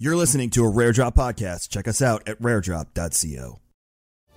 [0.00, 1.70] You're listening to a Rare Drop podcast.
[1.70, 3.58] Check us out at raredrop.co.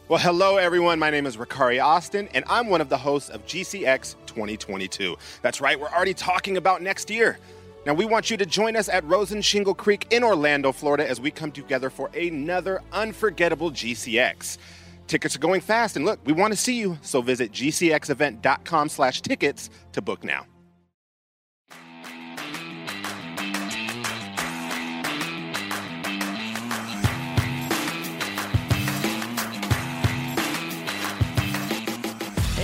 [0.07, 0.97] Well, hello, everyone.
[0.97, 5.15] My name is Ricari Austin, and I'm one of the hosts of GCX 2022.
[5.43, 7.37] That's right, we're already talking about next year.
[7.85, 11.21] Now, we want you to join us at Rosen Shingle Creek in Orlando, Florida, as
[11.21, 14.57] we come together for another unforgettable GCX.
[15.05, 19.21] Tickets are going fast, and look, we want to see you, so visit gcxevent.com slash
[19.21, 20.48] tickets to book now.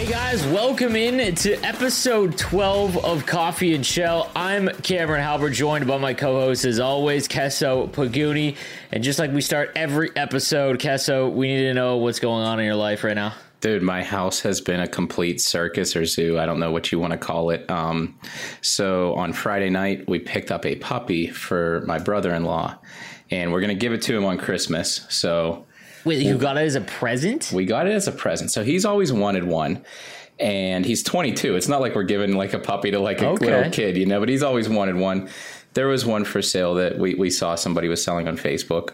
[0.10, 4.32] Guys, welcome in to episode 12 of Coffee and Chel.
[4.34, 8.56] I'm Cameron Halbert, joined by my co-host as always, Kesso Paguni.
[8.94, 12.58] And just like we start every episode, Kesso, we need to know what's going on
[12.62, 13.34] in your life right now.
[13.60, 16.40] Dude, my house has been a complete circus or zoo.
[16.40, 17.70] I don't know what you want to call it.
[17.70, 18.18] Um,
[18.62, 22.78] so on Friday night, we picked up a puppy for my brother-in-law,
[23.30, 25.06] and we're gonna give it to him on Christmas.
[25.10, 25.66] So
[26.08, 27.52] Wait, you got it as a present?
[27.54, 28.52] we got it as a present.
[28.52, 29.84] So he's always wanted one.
[30.40, 31.56] And he's 22.
[31.56, 33.46] It's not like we're giving like a puppy to like a Okay.
[33.48, 35.30] little kid, you know, but he's always wanted one.
[35.74, 38.92] There was one for sale that we, we saw somebody was selling on Facebook.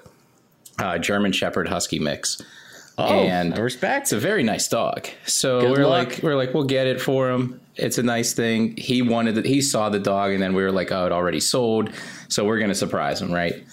[0.79, 2.41] Uh, German Shepherd Husky mix.
[2.97, 4.03] Oh, and I respect.
[4.03, 5.07] It's a very nice dog.
[5.25, 6.09] So Good we're luck.
[6.09, 7.59] like, we're like, we'll get it for him.
[7.75, 8.75] It's a nice thing.
[8.77, 9.45] He wanted it.
[9.45, 11.89] He saw the dog, and then we were like, oh, it already sold.
[12.29, 13.63] So we're gonna surprise him, right?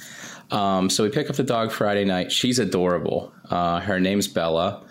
[0.50, 2.32] Um, so we pick up the dog Friday night.
[2.32, 3.32] She's adorable.
[3.48, 4.82] Uh, her name's Bella,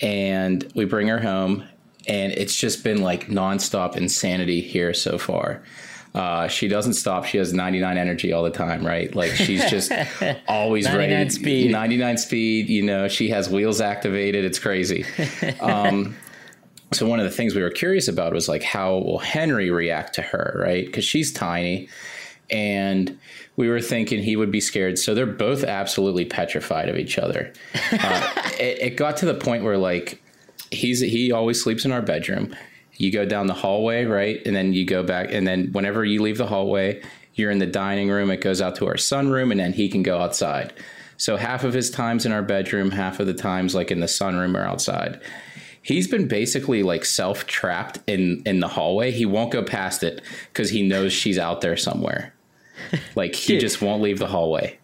[0.00, 1.64] and we bring her home,
[2.06, 5.62] and it's just been like nonstop insanity here so far.
[6.14, 7.24] Uh, she doesn't stop.
[7.24, 9.14] She has 99 energy all the time, right?
[9.14, 9.90] Like she's just
[10.48, 11.30] always 99 ready.
[11.30, 11.70] speed.
[11.72, 12.68] 99 speed.
[12.68, 14.44] You know, she has wheels activated.
[14.44, 15.04] It's crazy.
[15.60, 16.16] Um,
[16.92, 20.14] so one of the things we were curious about was like how will Henry react
[20.16, 20.84] to her, right?
[20.84, 21.88] Because she's tiny,
[22.52, 23.18] and
[23.56, 24.98] we were thinking he would be scared.
[24.98, 27.52] So they're both absolutely petrified of each other.
[27.92, 30.20] Uh, it, it got to the point where like
[30.70, 32.54] he's he always sleeps in our bedroom.
[32.94, 36.22] You go down the hallway, right, and then you go back, and then whenever you
[36.22, 37.02] leave the hallway,
[37.34, 38.30] you're in the dining room.
[38.30, 40.72] It goes out to our sunroom, and then he can go outside.
[41.16, 44.06] So half of his times in our bedroom, half of the times like in the
[44.06, 45.20] sunroom or outside
[45.82, 49.10] he's been basically like self trapped in in the hallway.
[49.10, 52.31] He won't go past it because he knows she's out there somewhere.
[53.14, 54.78] Like he just won't leave the hallway,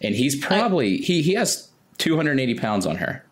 [0.00, 3.24] and he's probably he he has 280 pounds on her.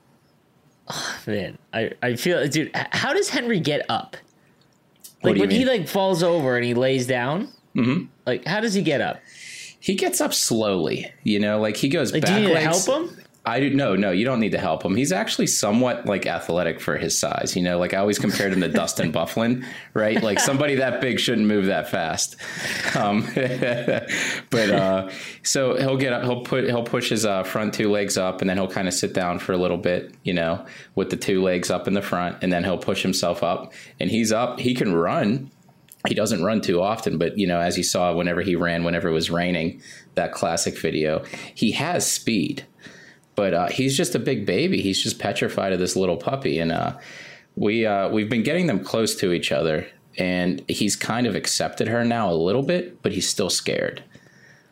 [0.89, 4.17] Oh, Man, I, I feel, dude, how does Henry get up?
[5.23, 8.07] Like when he like falls over and he lays down, mm-hmm.
[8.27, 9.21] like how does he get up?
[9.79, 13.17] He gets up slowly, you know, like he goes Like, do back you help him?
[13.45, 14.95] I do no, no, you don't need to help him.
[14.95, 17.57] He's actually somewhat like athletic for his size.
[17.57, 19.65] You know, like I always compared him to Dustin Byfuglien,
[19.95, 20.23] right?
[20.23, 22.37] Like somebody that big shouldn't move that fast.
[22.95, 23.23] Um,
[24.51, 25.11] but uh,
[25.43, 28.49] so he'll get up, he'll put, he'll push his uh, front two legs up, and
[28.49, 30.65] then he'll kind of sit down for a little bit, you know,
[30.95, 34.09] with the two legs up in the front, and then he'll push himself up, and
[34.09, 34.61] he's up.
[34.61, 35.51] He can run,
[36.07, 39.09] he doesn't run too often, but you know, as you saw whenever he ran, whenever
[39.09, 39.81] it was raining,
[40.15, 42.67] that classic video, he has speed,
[43.43, 44.81] but uh, he's just a big baby.
[44.81, 46.97] He's just petrified of this little puppy, and uh,
[47.57, 49.85] we uh, we've been getting them close to each other,
[50.17, 54.05] and he's kind of accepted her now a little bit, but he's still scared.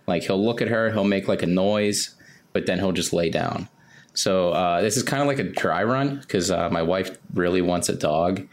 [0.07, 2.15] Like he'll look at her, he'll make like a noise,
[2.53, 3.69] but then he'll just lay down.
[4.15, 7.63] So uh, this is kind of like a dry run because uh, my wife really
[7.63, 8.47] wants a dog,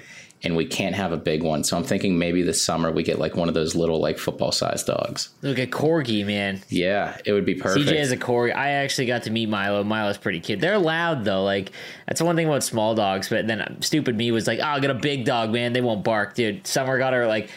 [0.44, 1.64] and we can't have a big one.
[1.64, 4.52] So I'm thinking maybe this summer we get like one of those little like football
[4.52, 5.30] sized dogs.
[5.42, 6.62] Look at Corgi, man.
[6.70, 7.88] Yeah, it would be perfect.
[7.88, 8.56] CJ is a Corgi.
[8.56, 9.84] I actually got to meet Milo.
[9.84, 10.60] Milo's pretty cute.
[10.60, 11.44] They're loud though.
[11.44, 11.72] Like
[12.08, 13.30] that's one thing about small dogs.
[13.30, 15.74] But then stupid me was like, "Oh, I got a big dog, man.
[15.74, 17.50] They won't bark, dude." Summer got her like.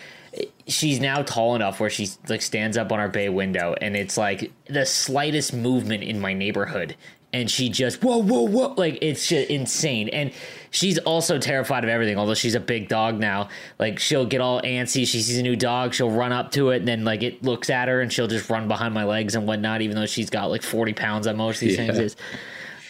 [0.69, 4.17] She's now tall enough where she like stands up on our bay window, and it's
[4.17, 6.95] like the slightest movement in my neighborhood,
[7.33, 10.09] and she just whoa whoa whoa like it's just insane.
[10.09, 10.33] And
[10.71, 12.17] she's also terrified of everything.
[12.17, 15.07] Although she's a big dog now, like she'll get all antsy.
[15.07, 17.71] She sees a new dog, she'll run up to it, and then like it looks
[17.71, 19.83] at her, and she'll just run behind my legs and whatnot.
[19.83, 21.87] Even though she's got like forty pounds on most of these Yeah.
[21.87, 21.99] things.
[21.99, 22.17] Is.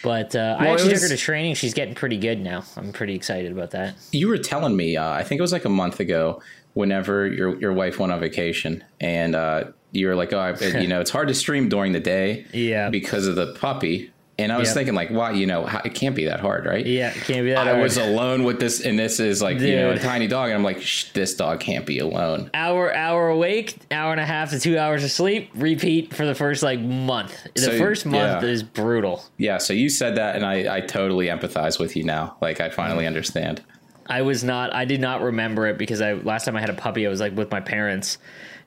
[0.03, 1.55] But uh, I Well, it actually was- took her to training.
[1.55, 2.63] She's getting pretty good now.
[2.75, 3.95] I'm pretty excited about that.
[4.11, 6.41] you were telling me, uh, I think it was like a month ago,
[6.73, 10.87] whenever your your wife went on vacation, and uh, you were like, oh, I, you
[10.87, 12.89] know, it's hard to stream during the day, Yeah.
[12.89, 14.10] because of the puppy.
[14.41, 14.75] And I was Yep.
[14.75, 16.85] thinking, like, wow, you know, how, it can't be that hard, right?
[16.85, 17.81] Yeah, it can't be that I hard.
[17.83, 20.63] was alone with this, and this is like, you know, a tiny dog, and I'm
[20.63, 22.49] like, Shh, this dog can't be alone.
[22.53, 26.35] hour hour awake, hour and a half to two hours of sleep, repeat for the
[26.35, 27.47] first like month.
[27.55, 28.49] The So, first month yeah.
[28.49, 29.23] is brutal.
[29.37, 32.35] Yeah, so you said that, and I, I totally empathize with you now.
[32.41, 33.61] Like, I finally understand.
[34.07, 34.73] I was not.
[34.73, 37.21] I did not remember it because I last time I had a puppy, I was
[37.21, 38.17] like with my parents.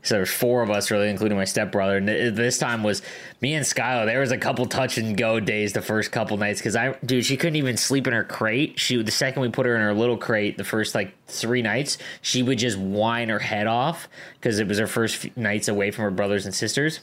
[0.04, 1.96] So there's four of us, really, including my stepbrother.
[1.96, 3.00] And th- this time was
[3.40, 4.04] me and Skylar.
[4.04, 7.24] There was a couple touch and go days the first couple nights because I, dude,
[7.24, 8.78] she couldn't even sleep in her crate.
[8.78, 11.96] She the second we put her in her little crate, the first like three nights,
[12.20, 16.04] she would just whine her head off because it was her first nights away from
[16.04, 17.00] her brothers and sisters.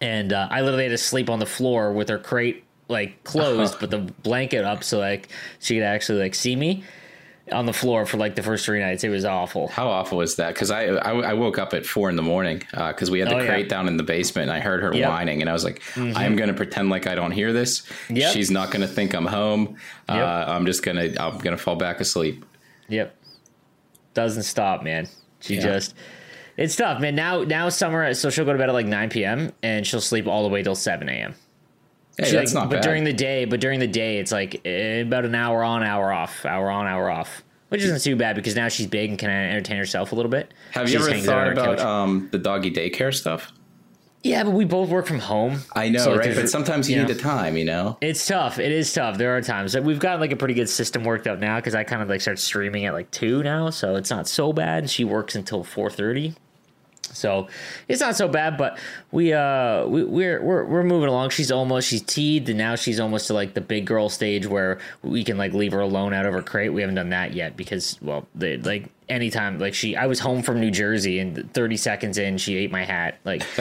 [0.00, 3.76] And uh, I literally had to sleep on the floor with her crate like closed,
[3.78, 5.28] but the blanket up so like
[5.60, 6.82] she could actually like see me
[7.50, 9.02] on the floor for like the first three nights.
[9.02, 9.66] It was awful.
[9.68, 10.54] How awful was that?
[10.54, 13.34] Because I, I I woke up at four in the morning because we had the
[13.36, 13.46] Oh, yeah.
[13.46, 15.08] crate down in the basement, and I heard her Yep.
[15.08, 17.82] whining, and I was like, I'm going to pretend like I don't hear this.
[18.10, 18.32] Yep.
[18.32, 19.76] She's not going to think I'm home.
[20.08, 20.18] Yep.
[20.18, 22.44] Uh, I'm just gonna I'm gonna fall back asleep.
[22.88, 23.16] Yep.
[24.14, 25.08] Doesn't stop, man.
[25.40, 25.62] She Yeah.
[25.62, 25.94] just
[26.56, 27.14] it's tough, man.
[27.14, 30.26] Now now summer so she'll go to bed at like nine PM and she'll sleep
[30.26, 31.34] all the way till seven AM.
[32.18, 32.84] Hey, She, that's like, not but bad.
[32.84, 36.12] during the day, but during the day it's like eh, about an hour on, hour
[36.12, 37.42] off, hour on, hour off.
[37.70, 40.52] Which isn't too bad because now she's big and can entertain herself a little bit.
[40.72, 43.50] Have She you ever thought about um, the doggy daycare stuff?
[44.22, 45.60] Yeah, but we both work from home.
[45.74, 46.34] I know, So, like, right?
[46.36, 47.06] But sometimes you yeah.
[47.06, 47.96] need the time, you know.
[48.02, 48.58] It's tough.
[48.60, 49.16] It is tough.
[49.18, 51.74] There are times like we've got like a pretty good system worked out now because
[51.74, 54.88] I kind of like start streaming at like two now, so it's not so bad.
[54.90, 56.34] She works until four thirty,
[57.12, 57.48] so
[57.88, 58.56] it's not so bad.
[58.56, 58.78] But
[59.10, 61.30] we uh we, we're we're we're moving along.
[61.30, 64.78] She's almost she's teed and now she's almost to like the big girl stage where
[65.02, 66.72] we can like leave her alone out of her crate.
[66.72, 70.42] We haven't done that yet because well they like anytime like she I was home
[70.42, 73.42] from New Jersey and thirty seconds in she ate my hat like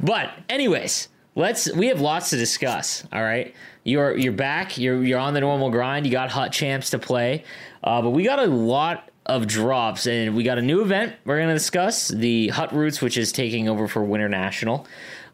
[0.00, 3.04] but anyways, let's we have lots to discuss.
[3.12, 3.54] All right,
[3.84, 4.78] you're you're back.
[4.78, 6.06] You're you're on the normal grind.
[6.06, 7.44] You got hot champs to play,
[7.84, 11.36] uh, but we got a lot of drops, and we got a new event we're
[11.36, 14.86] going to discuss the Hut Roots, which is taking over for Winter National.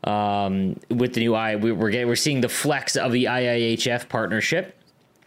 [0.04, 4.08] Um, with the new I, we, we're getting, we're seeing the flex of the IIHF
[4.08, 4.78] partnership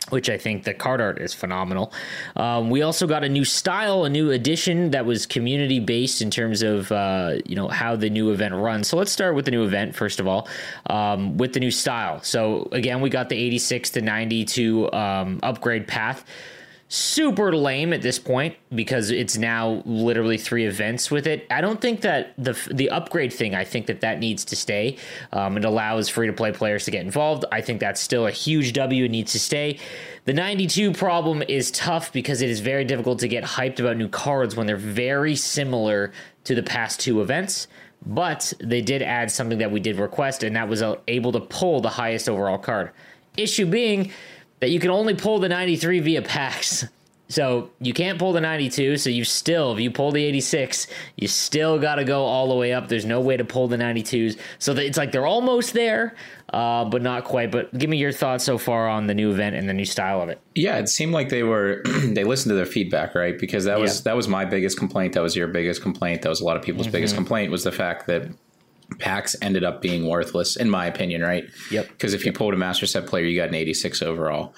[0.10, 1.94] which I think the card art is phenomenal.
[2.36, 6.32] Um, we also got a new style, a new edition that was community based in
[6.32, 8.88] terms of uh, you know how the new event runs.
[8.88, 10.48] So let's start with the new event first of all,
[10.88, 12.22] um, with the new style.
[12.24, 16.26] So again, we got the 86 to 92 um, upgrade path
[16.94, 21.48] super lame at this point because it's now literally three events with it.
[21.50, 23.56] I don't think that the the upgrade thing.
[23.56, 24.98] I think that that needs to stay.
[25.32, 27.46] Um, it allows free to play players to get involved.
[27.50, 29.06] I think that's still a huge W.
[29.06, 29.80] It needs to stay.
[30.26, 34.10] The 92 problem is tough because it is very difficult to get hyped about new
[34.10, 36.12] cards when they're very similar
[36.44, 37.70] to the past two events.
[38.06, 41.40] But they did add something that we did request, and that was uh, able to
[41.40, 42.92] pull the highest overall card.
[43.38, 44.12] Issue being
[44.62, 46.86] that you can only pull the 93 via packs.
[47.30, 48.98] So you can't pull the 92.
[48.98, 52.56] So you still, if you pull the 86, you still got to go all the
[52.56, 52.90] way up.
[52.90, 54.38] There's no way to pull the 92s.
[54.60, 56.14] So that it's like they're almost there,
[56.52, 57.50] uh, but not quite.
[57.50, 60.22] But give me your thoughts so far on the new event and the new style
[60.22, 60.42] of it.
[60.56, 63.40] Yeah, it seemed like they were they listened to their feedback, right?
[63.40, 64.02] Because that was Yeah.
[64.12, 65.14] that was my biggest complaint.
[65.14, 66.24] That was your biggest complaint.
[66.24, 66.92] That was a lot of people's Mm-hmm.
[66.92, 68.28] biggest complaint was the fact that
[69.00, 71.50] packs ended up being worthless, in my opinion, right?
[71.72, 71.88] Yep.
[71.90, 74.54] Because if you pulled a master set player, you got an 86 overall.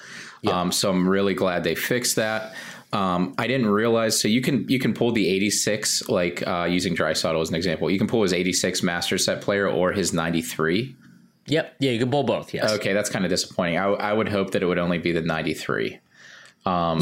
[0.46, 2.54] Um, so I'm really glad they fixed that.
[2.92, 6.94] Um, I didn't realize so you can you can pull the 86 like uh, using
[6.94, 7.90] Draisaitl as an example.
[7.90, 10.94] You can pull his 86 master set player or his 93.
[11.46, 11.76] Yep.
[11.80, 12.54] Yeah, you can pull both.
[12.54, 12.70] Yes.
[12.72, 13.78] Okay, that's kind of disappointing.
[13.78, 15.98] I, I would hope that it would only be the 93.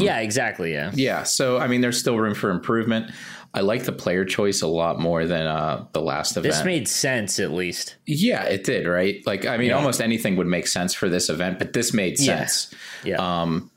[0.01, 0.73] yeah, exactly.
[0.73, 0.91] Yeah.
[0.93, 3.11] Yeah, so I mean, there's still room for improvement.
[3.55, 6.53] I like the player choice a lot more than uh, the last event.
[6.53, 7.97] This made sense at least.
[8.07, 9.21] yeah, it did, right?
[9.27, 9.75] Like, I mean, Yeah.
[9.77, 12.73] almost anything would make sense for this event, but this made sense.
[13.03, 13.17] Yeah.
[13.17, 13.69] Um,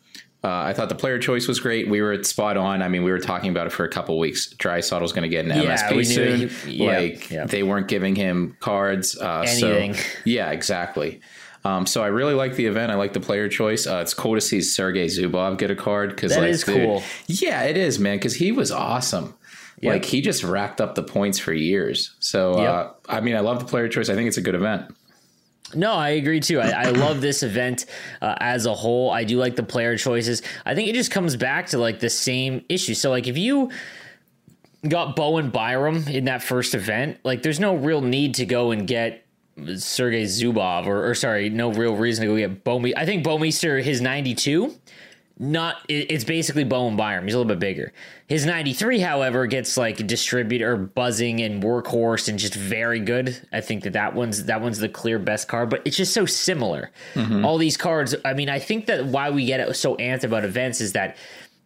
[0.43, 1.91] uh, I thought the player choice was great.
[1.91, 2.81] We were spot on.
[2.81, 4.55] I mean, we were talking about it for a couple weeks.
[4.55, 6.49] Draisaitl's going to get an Yeah, MSP we knew soon.
[6.71, 7.45] he- yeah, like yeah.
[7.47, 9.19] they weren't giving him cards.
[9.19, 9.95] Uh, Anything.
[9.95, 11.21] So, yeah, exactly.
[11.65, 12.93] Um, so I really like the event.
[12.93, 13.89] I like the player choice.
[13.89, 16.77] Uh, it's cool to see Sergey Zubov get a card because That like, is dude-
[16.77, 17.03] cool.
[17.27, 18.17] Yeah, it is, man.
[18.19, 19.35] Because he was awesome.
[19.81, 19.93] Yep.
[19.93, 22.15] Like he just racked up the points for years.
[22.19, 24.09] So uh, I mean, I love the player choice.
[24.09, 24.91] I think it's a good event.
[25.75, 26.61] No, I agree too.
[26.61, 27.87] I, I love this event
[28.23, 29.11] uh, as a whole.
[29.11, 30.43] I do like the player choices.
[30.65, 32.95] I think it just comes back to like the same issue.
[32.95, 33.71] So, like, if you
[34.89, 38.87] got Bowen Byram in that first event, like, there's no real need to go and
[38.87, 39.27] get
[39.77, 42.95] Sergey Zubov, or, or sorry, no real reason to go get Bouwmeester.
[42.97, 44.73] I think Bouwmeester, his 92
[45.39, 47.25] not it's basically Bowen Byram.
[47.25, 47.93] He's a little bit bigger.
[48.27, 53.47] His 93, however, gets like distributor buzzing and workhorse and just very good.
[53.53, 56.25] I think that that one's that one's the clear best card, but it's just so
[56.25, 56.91] similar.
[57.15, 57.45] Mm-hmm.
[57.45, 58.15] All these cards.
[58.25, 61.19] I mean, I think that why we get so amped about events is that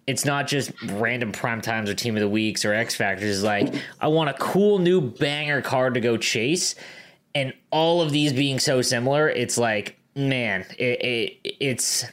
[0.08, 3.36] it's not just random prime times or team of the weeks or X factors.
[3.36, 6.74] It's like I want a cool new banger card to go chase,
[7.36, 11.00] and all of these being so similar, it's like man, it,
[11.44, 12.04] it it's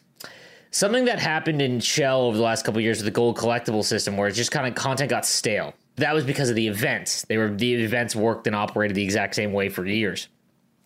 [0.78, 4.16] something that happened in Chel over the last couple years with the gold collectible system,
[4.16, 5.74] where it just kind of content got stale.
[5.96, 7.24] That was because of the events.
[7.24, 10.28] They were the events worked and operated the exact same way for years.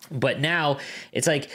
[0.09, 0.77] But now
[1.11, 1.49] it's like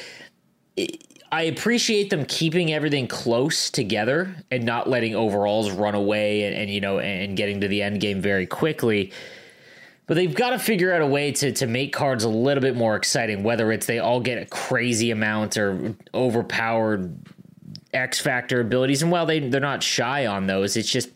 [1.33, 6.71] I appreciate them keeping everything close together and not letting overalls run away and, and
[6.71, 9.13] you know and getting to the end game very quickly.
[10.07, 12.77] But they've got to figure out a way to to make cards a little bit
[12.77, 17.19] more exciting, whether it's they all get a crazy amount or overpowered
[17.97, 21.11] X Factor abilities, and while they they're not shy on those, it's just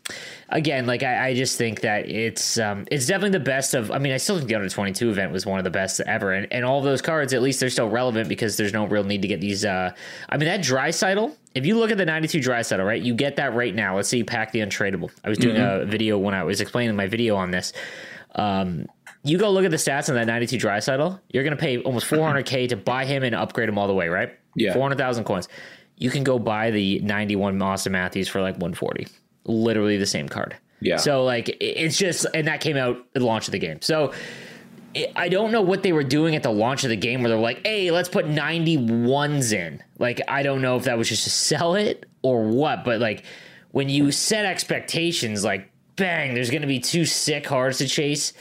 [0.49, 3.91] again like I, I just think that it's um, it's definitely the best of.
[3.91, 6.01] I mean, I still think the under twenty two event was one of the best
[6.01, 9.03] ever, and, and all those cards at least they're still relevant because there's no real
[9.03, 9.63] need to get these.
[9.63, 9.93] Uh,
[10.29, 11.35] I mean, that Draisaitl.
[11.53, 13.95] If you look at the ninety two Draisaitl, right, you get that right now.
[13.95, 15.11] Let's say you pack the untradeable.
[15.23, 15.83] I was doing mm-hmm.
[15.83, 17.73] a video when I was explaining my video on this.
[18.35, 18.87] Um,
[19.23, 22.07] you go look at the stats on that 92 Draisaitl, you're going to pay almost
[22.07, 24.35] 400K to buy him and upgrade him all the way, right?
[24.55, 24.73] Yeah.
[24.73, 25.47] 400,000 coins
[26.01, 29.07] you can go buy the 91 Auston Matthews for like 140.
[29.45, 30.57] Literally the same card.
[30.79, 30.97] Yeah.
[30.97, 33.83] So like it's just and that came out at the launch of the game.
[33.83, 34.11] So
[35.15, 37.37] I don't know what they were doing at the launch of the game where they're
[37.37, 41.29] like, "Hey, let's put 91s in." Like I don't know if that was just to
[41.29, 43.23] sell it or what, but like
[43.69, 48.33] when you set expectations like bang, there's going to be two sick cards to chase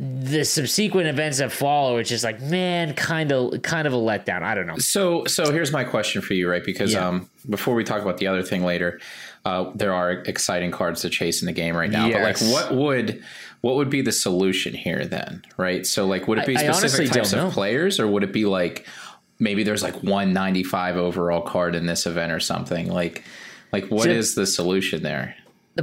[0.00, 4.42] the subsequent events that follow it's just like man kind of kind of a letdown.
[4.42, 4.78] I don't know.
[4.78, 6.64] So so here's my question for you right?
[6.64, 7.08] Because yeah.
[7.08, 9.00] um before we talk about the other thing later
[9.44, 12.40] uh there are exciting cards to chase in the game right now yes.
[12.40, 13.24] but like what would
[13.62, 15.84] what would be the solution here then right?
[15.84, 18.44] So like would it be I, specific I types of players or would it be
[18.44, 18.86] like
[19.40, 22.88] maybe there's like 195 overall card in this event or something?
[22.88, 23.24] Like
[23.72, 25.34] like what so, is the solution there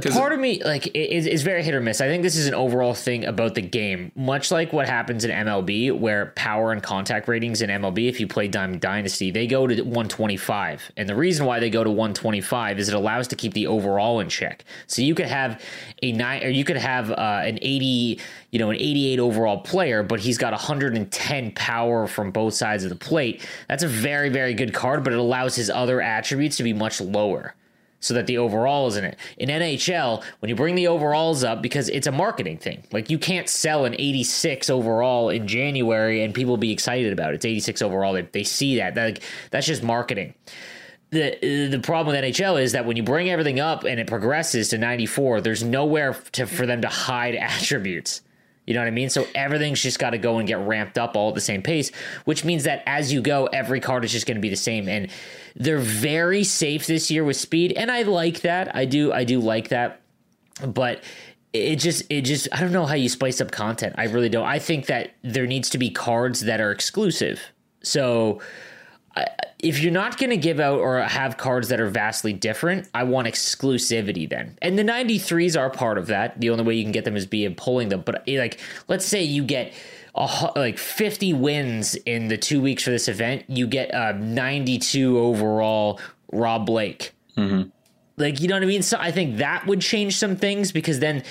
[0.02, 2.02] the part of me like is, is very hit or miss.
[2.02, 5.30] I think this is an overall thing about the game, much like what happens in
[5.30, 9.66] MLB, where power and contact ratings in MLB, if you play Diamond Dynasty, they go
[9.66, 13.54] to 125, and the reason why they go to 125 is it allows to keep
[13.54, 14.64] the overall in check.
[14.86, 15.62] So you could have
[16.02, 20.02] a nine, or you could have uh, an 80, you know, an 88 overall player,
[20.02, 23.46] but he's got 110 power from both sides of the plate.
[23.68, 27.00] That's a very very good card, but it allows his other attributes to be much
[27.00, 27.54] lower
[28.00, 29.18] so that the overall is in it.
[29.38, 33.18] In NHL, when you bring the overalls up, because it's a marketing thing, like you
[33.18, 37.36] can't sell an 86 overall in January and people be excited about it.
[37.36, 38.12] It's 86 overall.
[38.12, 38.94] They, they see that.
[38.94, 40.34] that like, that's just marketing.
[41.10, 44.68] The, the problem with NHL is that when you bring everything up and it progresses
[44.68, 48.22] to 94, there's nowhere to, for them to hide attributes.
[48.66, 49.10] You know what I mean?
[49.10, 51.90] So everything's just got to go and get ramped up all at the same pace,
[52.24, 54.88] which means that as you go, every card is just going to be the same.
[54.88, 55.08] And
[55.54, 58.74] they're very safe this year with speed, and I like that.
[58.74, 60.00] I do, I do like that.
[60.66, 61.02] But
[61.52, 63.94] it just, it just, I don't know how you spice up content.
[63.98, 64.46] I really don't.
[64.46, 67.40] I think that there needs to be cards that are exclusive.
[67.82, 68.40] So
[69.58, 73.04] if you're not going to give out or have cards that are vastly different, I
[73.04, 74.58] want exclusivity then.
[74.60, 76.40] And the 93s are part of that.
[76.40, 78.02] The only way you can get them is be pulling them.
[78.04, 79.72] But eh, like, let's say you get
[80.14, 85.18] a, like 50 wins in the two weeks for this event, you get a 92
[85.18, 86.00] overall
[86.32, 87.12] Rob Blake.
[87.36, 87.70] Mm-hmm.
[88.18, 88.82] Like, you know what I mean?
[88.82, 91.22] So I think that would change some things because then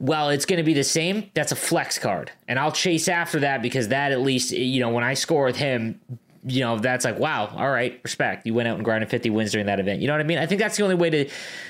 [0.00, 1.30] well, it's going to be the same.
[1.34, 2.32] That's a flex card.
[2.48, 5.44] And I'll chase after that because that at least, eh, you know, when I score
[5.44, 6.00] with him,
[6.44, 8.46] you know, that's like, wow, all right, respect.
[8.46, 10.00] You went out and grinded 50 wins during that event.
[10.00, 10.38] You know what I mean?
[10.38, 11.28] I think that's the only way to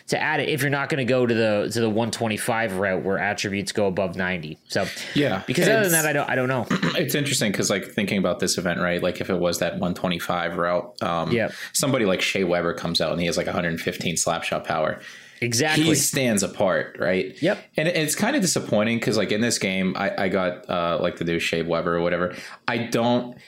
[0.08, 3.04] to add it if you're not going to go to the to the 125 route
[3.04, 4.58] where attributes go above 90.
[4.68, 6.66] So yeah, because other than that, I don't I don't know.
[7.00, 9.02] It's interesting because like thinking about this event, right?
[9.02, 13.12] Like if it was that 125 route, um, yeah, somebody like Shea Weber comes out
[13.12, 15.00] and he has like 115 slap shot power.
[15.40, 15.84] Exactly.
[15.84, 17.34] He stands apart, right?
[17.40, 17.58] Yep.
[17.76, 21.16] And it's kind of disappointing because, like, in this game, I, I got uh, like
[21.16, 22.34] the new Shea Weber or whatever.
[22.68, 23.38] I don't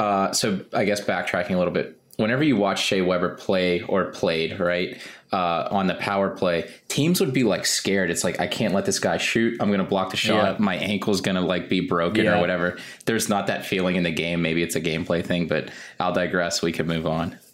[0.00, 4.06] uh, so I guess backtracking a little bit, whenever you watch Shea Weber play or
[4.06, 4.98] played, right,
[5.30, 8.10] uh, on the power play, teams would be like scared.
[8.10, 9.60] It's like I can't let this guy shoot.
[9.60, 10.54] I'm going to block the shot.
[10.54, 10.64] Yeah.
[10.64, 12.38] My ankle's going to like be broken yeah.
[12.38, 12.78] or whatever.
[13.04, 14.40] There's not that feeling in the game.
[14.40, 16.62] Maybe it's a gameplay thing, but I'll digress.
[16.62, 17.38] We can move on.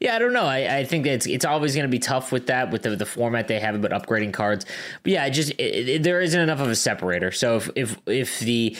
[0.00, 0.46] Yeah, I don't know.
[0.46, 3.06] I, I think it's it's always going to be tough with that with the, the
[3.06, 4.66] format they have about upgrading cards.
[5.04, 7.30] But yeah, just it, it, there isn't enough of a separator.
[7.30, 8.76] So if if if the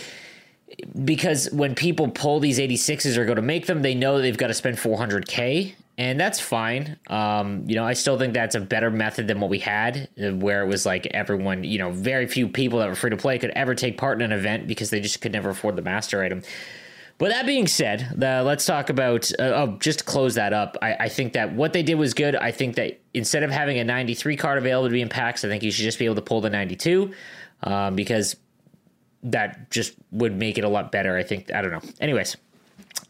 [1.04, 4.48] because when people pull these 86s or go to make them, they know they've got
[4.48, 6.98] to spend 400k and that's fine.
[7.08, 10.30] Um, you know, I still think that's a better method than what we had, uh,
[10.30, 13.38] where it was like everyone, you know, very few people that were free to play
[13.38, 16.22] could ever take part in an event because they just could never afford the master
[16.22, 16.42] item.
[17.18, 20.78] But that being said, the, let's talk about uh, oh, just to close that up.
[20.80, 22.34] I, I, think that what they did was good.
[22.34, 25.48] I think that instead of having a 93 card available to be in packs, I
[25.48, 27.12] think you should just be able to pull the 92
[27.62, 28.34] um, because
[29.24, 31.16] that just would make it a lot better.
[31.16, 31.52] I think.
[31.52, 31.82] I don't know.
[32.00, 32.36] Anyways,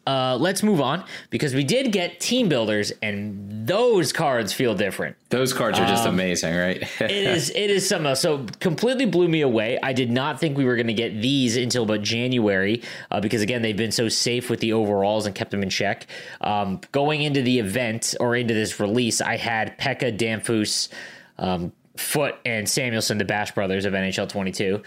[0.05, 5.15] uh, let's move on because we did get team builders, and those cards feel different.
[5.29, 6.83] Those cards are just um, amazing, right?
[6.99, 7.49] it is.
[7.51, 9.79] It is something So completely blew me away.
[9.81, 13.41] I did not think we were going to get these until about January uh, because
[13.41, 16.07] again they've been so safe with the overalls and kept them in check.
[16.41, 20.89] Um, going into the event or into this release, I had Pekka Damphousse.
[21.37, 24.81] Um, Foote and Samuelsson, the Bash brothers of NHL 22.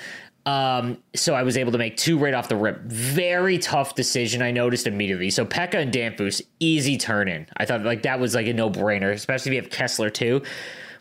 [0.47, 2.81] Um, so I was able to make two right off the rip.
[2.83, 4.43] Very tough decision.
[4.43, 5.29] I noticed immediately.
[5.31, 7.49] So Pekka and Damphousse, easy turn in.
[7.57, 10.43] I thought like that was like a no brainer, especially if you have Kesler too.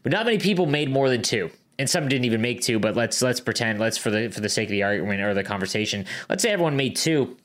[0.02, 2.80] But not many people made more than two, and some didn't even make two.
[2.80, 5.44] But let's let's pretend let's for the for the sake of the argument or the
[5.44, 7.38] conversation, let's say everyone made two.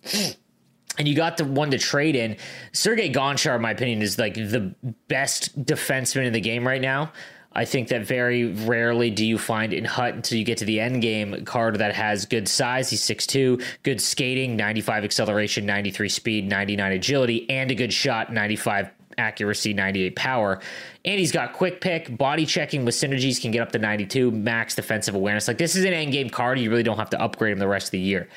[0.99, 2.37] And you got the one to trade in.
[2.73, 4.75] Sergei Gonchar, in my opinion, is like the
[5.09, 7.13] best defenseman in the game right now.
[7.53, 10.79] I think that very rarely do you find in Hut until you get to the
[10.79, 12.91] end game card that has good size.
[12.91, 18.91] He's 6'2, good skating, 95 acceleration, 93 speed, 99 agility, and a good shot, 95
[19.19, 20.61] accuracy, 98 power.
[21.05, 24.77] And he's got quick pick, body checking with synergies can get up to 92, max
[24.77, 25.49] defensive awareness.
[25.49, 26.61] Like this is an end game card.
[26.61, 28.29] You really don't have to upgrade him the rest of the year.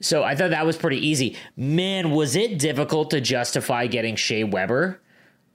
[0.00, 1.36] So I thought that was pretty easy.
[1.56, 5.00] Man, was it difficult to justify getting Shea Weber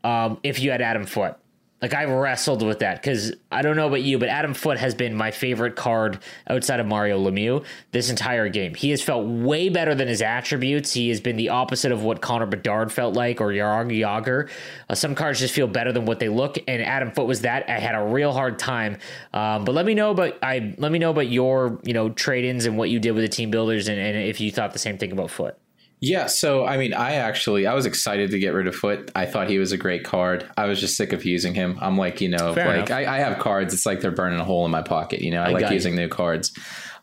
[0.04, 1.36] um, if you had Adam Foote?
[1.82, 4.96] Like I wrestled with that because I don't know about you, but Adam Foote has
[4.96, 8.74] been my favorite card outside of Mario Lemieux this entire game.
[8.74, 10.94] He has felt way better than his attributes.
[10.94, 14.50] He has been the opposite of what Connor Bedard felt like or Jaromir Jagr.
[14.89, 17.70] Uh, some cards just feel better than what they look, and Adam Foote was that.
[17.70, 18.98] I had a real hard time.
[19.34, 22.46] Um, but let me know about I let me know about your you know trade
[22.46, 24.79] ins and what you did with the team builders, and, and if you thought the
[24.79, 25.58] same thing about Foote.
[26.06, 29.10] Yeah, so I mean, I actually I was excited to get rid of Foote.
[29.16, 30.48] I thought he was a great card.
[30.56, 31.80] I was just sick of using him.
[31.82, 33.74] I'm like, you know, Fair like I, I, have cards.
[33.74, 35.22] It's like they're burning a hole in my pocket.
[35.22, 36.02] You know, I, I like using you.
[36.02, 36.52] new cards.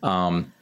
[0.05, 0.53] Um,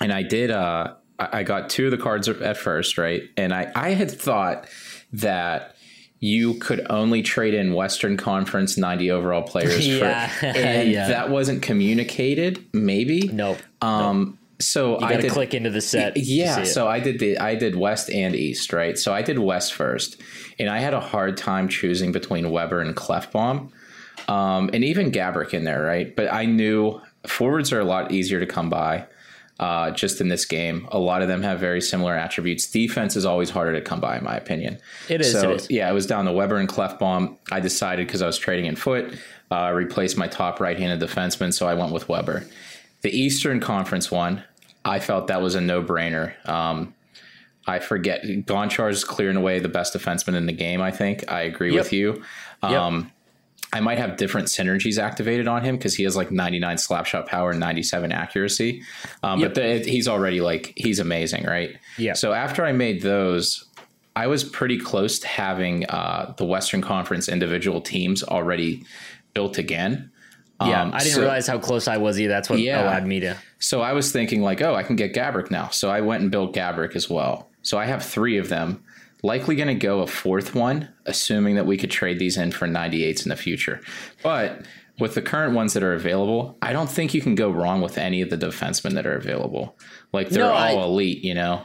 [0.00, 0.52] and I did.
[0.52, 3.24] Uh, I got two of the cards at first, right?
[3.36, 4.68] And I I had thought
[5.14, 5.74] that
[6.20, 10.28] you could only trade in Western Conference 90 overall players yeah.
[10.28, 11.08] for, and yeah.
[11.08, 12.64] that wasn't communicated.
[12.72, 13.28] Maybe.
[13.32, 13.58] Nope.
[13.82, 16.16] Um, nope so you got to click into the set.
[16.16, 18.98] Yeah, so I did the I did West and East, right?
[18.98, 20.20] So I did West first,
[20.58, 23.70] and I had a hard time choosing between Weber and Klefbom,
[24.28, 26.14] um, and even Gaborik in there, right?
[26.14, 29.06] But I knew forwards are a lot easier to come by.
[29.58, 32.70] Uh, just in this game, a lot of them have very similar attributes.
[32.70, 34.78] Defense is always harder to come by, in my opinion.
[35.10, 35.32] It is.
[35.32, 35.70] So it is.
[35.70, 37.36] yeah, it was down to Weber and Klefbom.
[37.52, 39.18] I decided because I was trading in Foote,
[39.50, 42.46] uh, replace my top right-handed defenseman, so I went with Weber.
[43.02, 44.42] The Eastern Conference one,
[44.84, 46.34] I felt that was a no brainer.
[46.48, 46.94] Um,
[47.66, 50.80] I forget Gonchar is clearing away the best defenseman in the game.
[50.80, 51.84] I think I agree yep.
[51.84, 52.22] with you.
[52.62, 53.12] Um, yep.
[53.72, 57.26] I might have different synergies activated on him because he has like 99 slap shot
[57.26, 58.82] power and 97 accuracy.
[59.22, 59.54] Um, yep.
[59.54, 61.76] But the, he's already like he's amazing, right?
[61.96, 62.14] Yeah.
[62.14, 63.64] So after I made those,
[64.16, 68.84] I was pretty close to having uh, the Western Conference individual teams already
[69.34, 70.10] built again.
[70.62, 72.32] Yeah, um, I didn't so, realize how close I was either.
[72.32, 72.82] That's what yeah.
[72.82, 73.36] allowed me to.
[73.58, 75.68] So I was thinking like, oh, I can get Gaborik now.
[75.68, 77.50] So I went and built Gaborik as well.
[77.62, 78.82] So I have three of them.
[79.22, 82.66] Likely going to go a fourth one, assuming that we could trade these in for
[82.66, 83.80] 98s in the future.
[84.22, 84.64] But
[84.98, 87.98] with the current ones that are available, I don't think you can go wrong with
[87.98, 89.76] any of the defensemen that are available.
[90.12, 91.62] Like they're no, all I, elite, you know.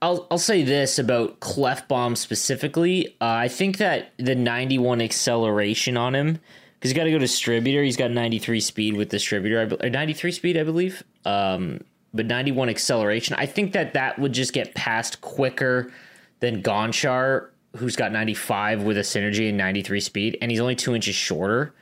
[0.00, 3.08] I'll I'll say this about Klefbom specifically.
[3.20, 6.40] Uh, I think that the 91 acceleration on him
[6.82, 7.80] because you got to go distributor.
[7.84, 11.04] He's got 93 speed with distributor, or 93 speed, I believe.
[11.24, 13.36] Um, but 91 acceleration.
[13.38, 15.92] I think that that would just get passed quicker
[16.40, 20.92] than Gonchar, who's got 95 with a synergy and 93 speed, and he's only two
[20.96, 21.72] inches shorter.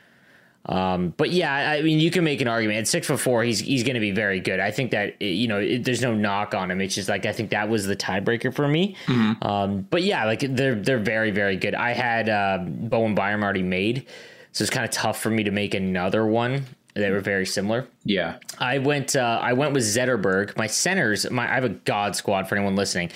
[0.67, 3.43] Um, but yeah, I mean, you can make an argument at six foot four.
[3.43, 4.59] He's he's going to be very good.
[4.59, 6.79] I think that you know, it, there's no knock on him.
[6.79, 8.95] It's just like I think that was the tiebreaker for me.
[9.07, 9.43] Mm-hmm.
[9.47, 11.73] Um, but yeah, like they're they're very very good.
[11.73, 14.05] I had uh, Bowen Byram already made,
[14.51, 16.65] so it's kind of tough for me to make another one.
[16.93, 17.87] They were very similar.
[18.03, 18.37] Yeah.
[18.59, 19.15] I went.
[19.15, 20.57] Uh, I went with Zetterberg.
[20.57, 21.29] My centers.
[21.31, 23.11] My I have a god squad for anyone listening.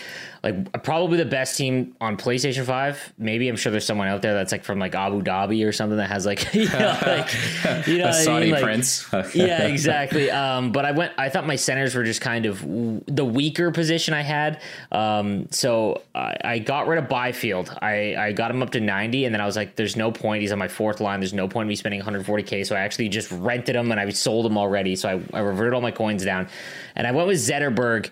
[0.45, 3.13] Like probably the best team on PlayStation Five.
[3.17, 5.97] Maybe I'm sure there's someone out there that's like from like Abu Dhabi or something
[5.97, 7.34] that has like you know like
[7.88, 8.53] you know what I Saudi mean?
[8.53, 9.10] Like, prince.
[9.34, 10.29] yeah, exactly.
[10.29, 11.13] Um, but I went.
[11.17, 14.62] I thought my centers were just kind of w- the weaker position I had.
[14.91, 17.75] Um, so I, I got rid of Byfield.
[17.81, 20.41] I, I got him up to 90, and then I was like, "There's no point.
[20.41, 21.21] He's on my fourth line.
[21.21, 24.08] There's no point in me spending 140k." So I actually just rented him, and I
[24.10, 24.95] sold him already.
[24.95, 26.49] So I, I reverted all my coins down,
[26.95, 28.12] and I went with Zetterberg.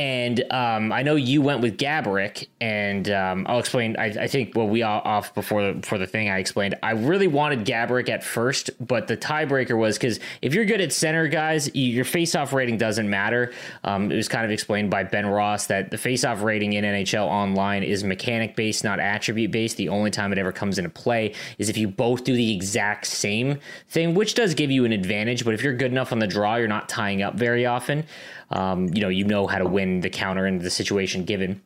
[0.00, 3.96] And um, I know you went with Gaborik, and um, I'll explain.
[3.98, 6.74] I, I think well, we all off before the before the thing I explained.
[6.82, 10.94] I really wanted Gaborik at first, but the tiebreaker was because if you're good at
[10.94, 13.52] center, guys, you, your faceoff rating doesn't matter.
[13.84, 17.26] Um, it was kind of explained by Ben Ross that the faceoff rating in NHL
[17.26, 19.76] Online is mechanic based, not attribute based.
[19.76, 23.04] The only time it ever comes into play is if you both do the exact
[23.04, 23.58] same
[23.90, 25.44] thing, which does give you an advantage.
[25.44, 28.06] But if you're good enough on the draw, you're not tying up very often
[28.50, 31.62] um, you know, you know how to win the counter in the situation given.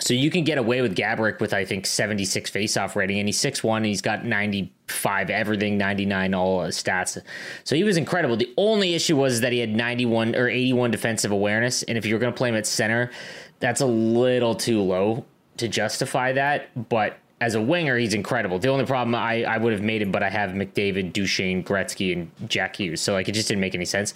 [0.00, 3.38] So you can get away with Gaborik with I think 76 faceoff rating, and he's
[3.38, 7.20] 6'1", and he's got 95 everything, 99 all stats.
[7.64, 8.36] So he was incredible.
[8.36, 12.18] The only issue was that he had 91 or 81 defensive awareness, and if you're
[12.18, 13.10] going to play him at center,
[13.60, 15.24] that's a little too low
[15.58, 16.88] to justify that.
[16.88, 18.60] But as a winger, he's incredible.
[18.60, 22.12] The only problem I, I would have made him, but I have McDavid, Duchene, Gretzky,
[22.12, 24.14] and Jack Hughes, so like it just didn't make any sense.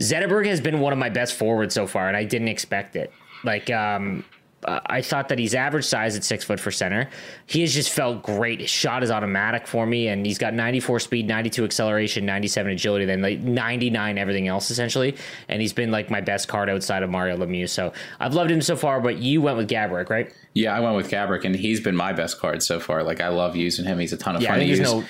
[0.00, 3.12] Zetterberg has been one of my best forwards so far, and I didn't expect it.
[3.44, 4.24] Like, um,
[4.64, 7.08] I thought that he's average size at six foot for center.
[7.46, 8.60] He has just felt great.
[8.60, 13.04] His shot is automatic for me, and he's got 94 speed, 92 acceleration, 97 agility,
[13.04, 15.14] then like 99 everything else essentially.
[15.48, 17.68] And he's been like my best card outside of Mario Lemieux.
[17.68, 19.00] So I've loved him so far.
[19.00, 20.32] But you went with Gaborik, right?
[20.54, 23.04] Yeah, I went with Gaborik, and he's been my best card so far.
[23.04, 23.98] Like I love using him.
[24.00, 24.80] He's a ton of Yeah, fun to use.
[24.80, 25.04] no.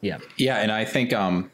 [0.00, 0.18] Yeah.
[0.38, 1.50] Yeah, and I think um,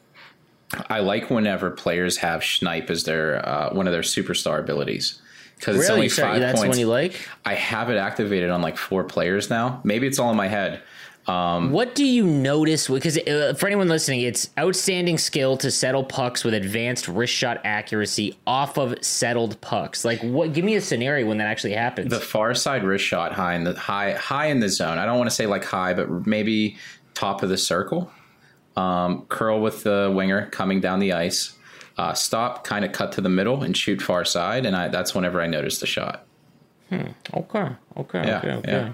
[0.89, 5.19] I like whenever players have Schneip as their uh, one of their superstar abilities
[5.59, 5.93] because it's Really?
[5.97, 6.69] only So five that's points.
[6.77, 7.27] one you like?
[7.45, 9.81] I have it activated on like four players now.
[9.83, 10.81] Maybe it's all in my head.
[11.25, 12.87] What do you notice?
[12.87, 17.61] Because uh, for anyone listening, it's outstanding skill to settle pucks with advanced wrist shot
[17.63, 20.03] accuracy off of settled pucks.
[20.03, 20.53] Like, what?
[20.53, 22.09] Give me a scenario when that actually happens.
[22.09, 24.97] The far side wrist shot high in the high high in the zone.
[24.97, 26.77] I don't want to say like high, but maybe
[27.13, 28.11] top of the circle.
[28.75, 31.53] Um, curl with the winger coming down the ice.
[31.99, 35.13] Uh, stop, kind of cut to the middle and shoot far side, and I, that's
[35.13, 36.25] whenever I notice the shot.
[36.91, 38.71] okay, okay, Yeah, okay, okay.
[38.71, 38.93] yeah.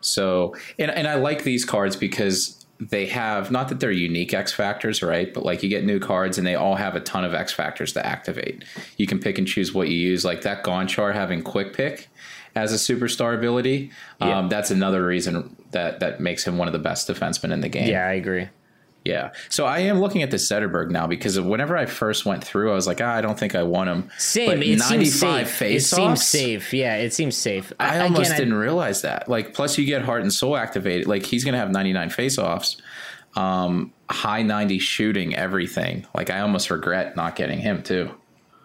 [0.00, 4.50] So, and and I like these cards because they have not that they're unique X
[4.52, 5.34] factors, right?
[5.34, 7.92] But like you get new cards and they all have a ton of X factors
[7.92, 8.64] to activate.
[8.96, 10.24] You can pick and choose what you use.
[10.24, 12.08] Like that Gonchar having quick pick
[12.54, 13.90] as a superstar ability.
[14.20, 14.38] Yeah.
[14.38, 17.68] Um, that's another reason that that makes him one of the best defensemen in the
[17.68, 17.88] game.
[17.90, 18.48] Yeah, I agree.
[19.08, 19.32] Yeah.
[19.48, 22.74] So I am looking at the Zetterberg now because whenever I first went through, I
[22.74, 24.10] was like, ah, I don't think I want him.
[24.18, 24.50] Same.
[24.50, 25.62] But it seems safe.
[25.62, 26.74] It seems safe.
[26.74, 27.72] Yeah, it seems safe.
[27.80, 29.26] I almost again, didn't realize that.
[29.26, 31.06] Like, plus you get heart and soul activated.
[31.06, 32.76] Like, he's going to have 99 face-offs,
[33.34, 36.06] um, high 90 shooting, everything.
[36.14, 38.10] Like, I almost regret not getting him too.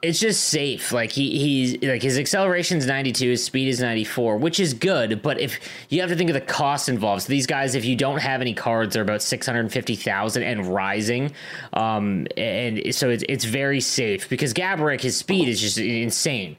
[0.03, 0.91] It's just safe.
[0.91, 5.21] Like he he's like his acceleration is 92, his speed is 94, which is good.
[5.21, 7.95] But if you have to think of the cost involved, so these guys, if you
[7.95, 11.31] don't have any cards, are about 650,000 and rising.
[11.71, 16.57] Um, and so it's it's very safe because Gaborik, his speed is just insane.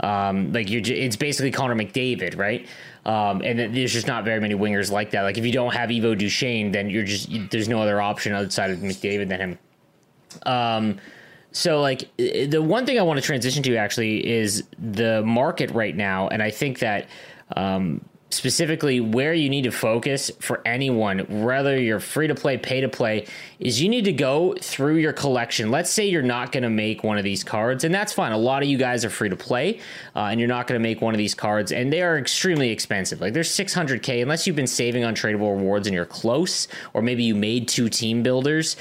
[0.00, 2.66] Um, like you're, it's basically Connor McDavid, right?
[3.04, 5.22] Um, and there's just not very many wingers like that.
[5.22, 8.70] Like if you don't have Evo Duchene, then you're just there's no other option outside
[8.70, 9.58] of McDavid than him.
[10.46, 10.98] Um,
[11.56, 15.96] so like the one thing I want to transition to actually is the market right
[15.96, 17.08] now, and I think that
[17.56, 22.82] um, specifically where you need to focus for anyone, whether you're free to play, pay
[22.82, 23.26] to play,
[23.58, 25.70] is you need to go through your collection.
[25.70, 28.32] Let's say you're not going to make one of these cards, and that's fine.
[28.32, 29.80] A lot of you guys are free to play,
[30.14, 32.68] uh, and you're not going to make one of these cards, and they are extremely
[32.68, 33.22] expensive.
[33.22, 37.24] Like they're 600k unless you've been saving on tradable rewards and you're close, or maybe
[37.24, 38.76] you made two team builders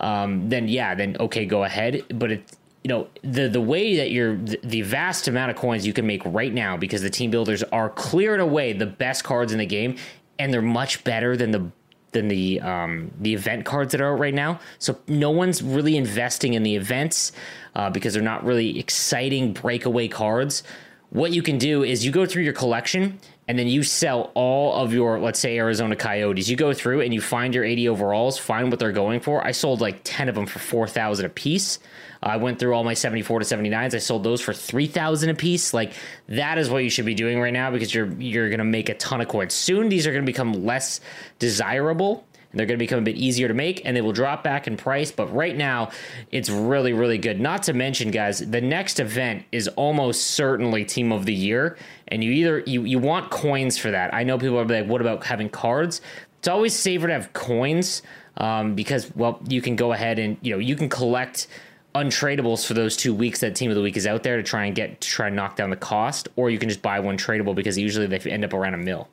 [0.00, 2.02] um, then yeah, then okay, go ahead.
[2.14, 5.92] But it, you know, the the way that you're the, vast amount of coins you
[5.92, 9.52] can make right now because the team builders are clear and away the best cards
[9.52, 9.96] in the game,
[10.38, 11.70] and they're much better than the
[12.12, 14.60] than the um, the event cards that are out right now.
[14.78, 17.32] So no one's really investing in the events
[17.74, 20.62] uh, because they're not really exciting breakaway cards.
[21.10, 24.74] What you can do is you go through your collection and then you sell all
[24.82, 26.48] of your, let's say, Arizona Coyotes.
[26.48, 29.46] You go through and you find your 80 overalls, find what they're going for.
[29.46, 31.78] I sold like 10 of them for 4,000 a piece.
[32.22, 33.94] I went through all my 74 to 79s.
[33.94, 35.74] I sold those for 3,000 a piece.
[35.74, 35.92] Like
[36.28, 38.88] that is what you should be doing right now because you're you're going to make
[38.88, 39.52] a ton of coins.
[39.52, 41.00] Soon these are going to become less
[41.38, 42.24] desirable
[42.58, 44.76] they're going to become a bit easier to make, and they will drop back in
[44.76, 45.10] price.
[45.10, 45.90] But right now,
[46.30, 47.40] it's really, really good.
[47.40, 51.76] Not to mention, guys, the next event is almost certainly Team of the Year,
[52.08, 54.12] and you either you you want coins for that.
[54.14, 56.00] I know people are like, "What about having cards?"
[56.38, 58.02] It's always safer to have coins
[58.36, 61.46] um, because, well, you can go ahead and you know you can collect
[61.94, 64.64] untradables for those two weeks that team of the week is out there to try
[64.64, 67.16] and get to try and knock down the cost, or you can just buy one
[67.16, 69.08] tradable because usually they end up around a mill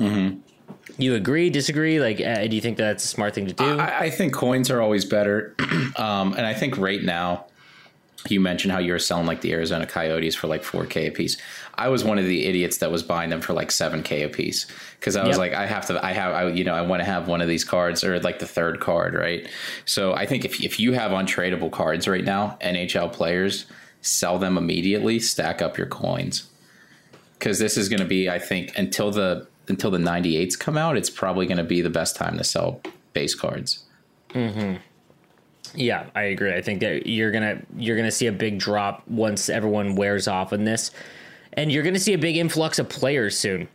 [0.00, 0.38] Mm-hmm.
[0.98, 1.50] You agree?
[1.50, 2.00] Disagree?
[2.00, 3.78] Like, uh, do you think that's a smart thing to do?
[3.78, 5.54] I, I think coins are always better,
[5.96, 7.46] um, and I think right now,
[8.28, 11.10] you mentioned how you were selling like the Arizona Coyotes for like four k a
[11.10, 11.38] piece.
[11.76, 14.28] I was one of the idiots that was buying them for like seven k a
[14.28, 14.66] piece
[14.98, 15.38] because I was Yep.
[15.38, 17.48] like, I have to, I have, I, you know, I want to have one of
[17.48, 19.48] these cards or like the third card, right?
[19.86, 23.64] So I think if if you have untradeable cards right now, NHL players
[24.02, 26.50] sell them immediately, stack up your coins
[27.38, 30.96] because this is going to be, I think, until the until the 98s come out,
[30.96, 32.80] it's probably going to be the best time to sell
[33.12, 33.84] base cards.
[35.74, 36.54] Yeah, I agree.
[36.54, 40.52] I think that you're gonna you're gonna see a big drop once everyone wears off
[40.52, 40.90] in this,
[41.52, 43.68] and you're gonna see a big influx of players soon.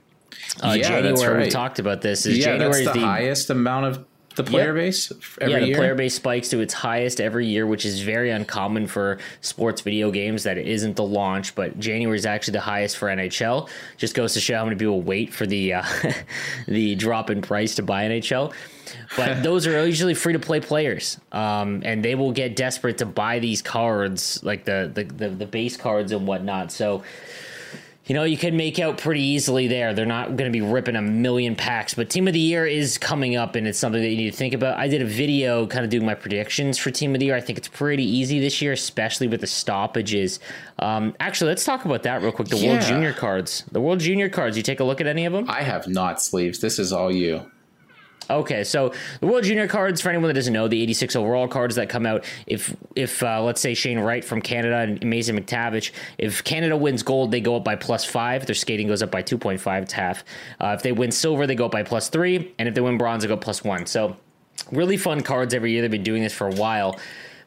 [0.61, 2.25] Uh, Yeah, January that's we talked about this.
[2.25, 4.05] Is yeah, January that's the, is the highest amount of
[4.35, 5.75] the player base every yeah, the year.
[5.77, 10.11] player base spikes to its highest every year, which is very uncommon for sports video
[10.11, 10.43] games.
[10.43, 13.69] That it isn't the launch, but January is actually the highest for NHL.
[13.97, 15.83] Just goes to show how many people wait for the uh,
[16.67, 18.53] the drop in price to buy NHL.
[19.17, 23.05] But those are usually free to play players, um, and they will get desperate to
[23.05, 26.71] buy these cards, like the the, the the base cards and whatnot.
[26.71, 27.03] So
[28.05, 29.93] you know, you can make out pretty easily there.
[29.93, 32.99] They're not going to be ripping a million packs, but Team of the Year is
[32.99, 34.77] coming up, and it's something that you need to think about.
[34.77, 37.35] I did a video kind of doing my predictions for Team of the Year.
[37.35, 40.39] I think it's pretty easy this year, especially with the stoppages.
[40.77, 42.49] Um, actually, let's talk about that real quick.
[42.49, 43.63] The World Junior cards.
[43.71, 44.55] The World Junior cards.
[44.55, 45.49] You take a look at any of them?
[45.49, 46.59] I have not sleeves.
[46.59, 47.49] This is all you.
[48.29, 51.75] Okay, so the World Junior cards, for anyone that doesn't know, the 86 overall cards
[51.75, 55.91] that come out, if if uh, let's say Shane Wright from Canada and Mason McTavish,
[56.17, 58.45] if Canada wins gold, they go up by plus five.
[58.45, 59.81] Their skating goes up by 2.5.
[59.83, 60.23] It's half.
[60.59, 62.97] Uh, if they win silver, they go up by plus three, and if they win
[62.97, 63.85] bronze, they go plus one.
[63.85, 64.17] So
[64.71, 65.81] really fun cards every year.
[65.81, 66.99] They've been doing this for a while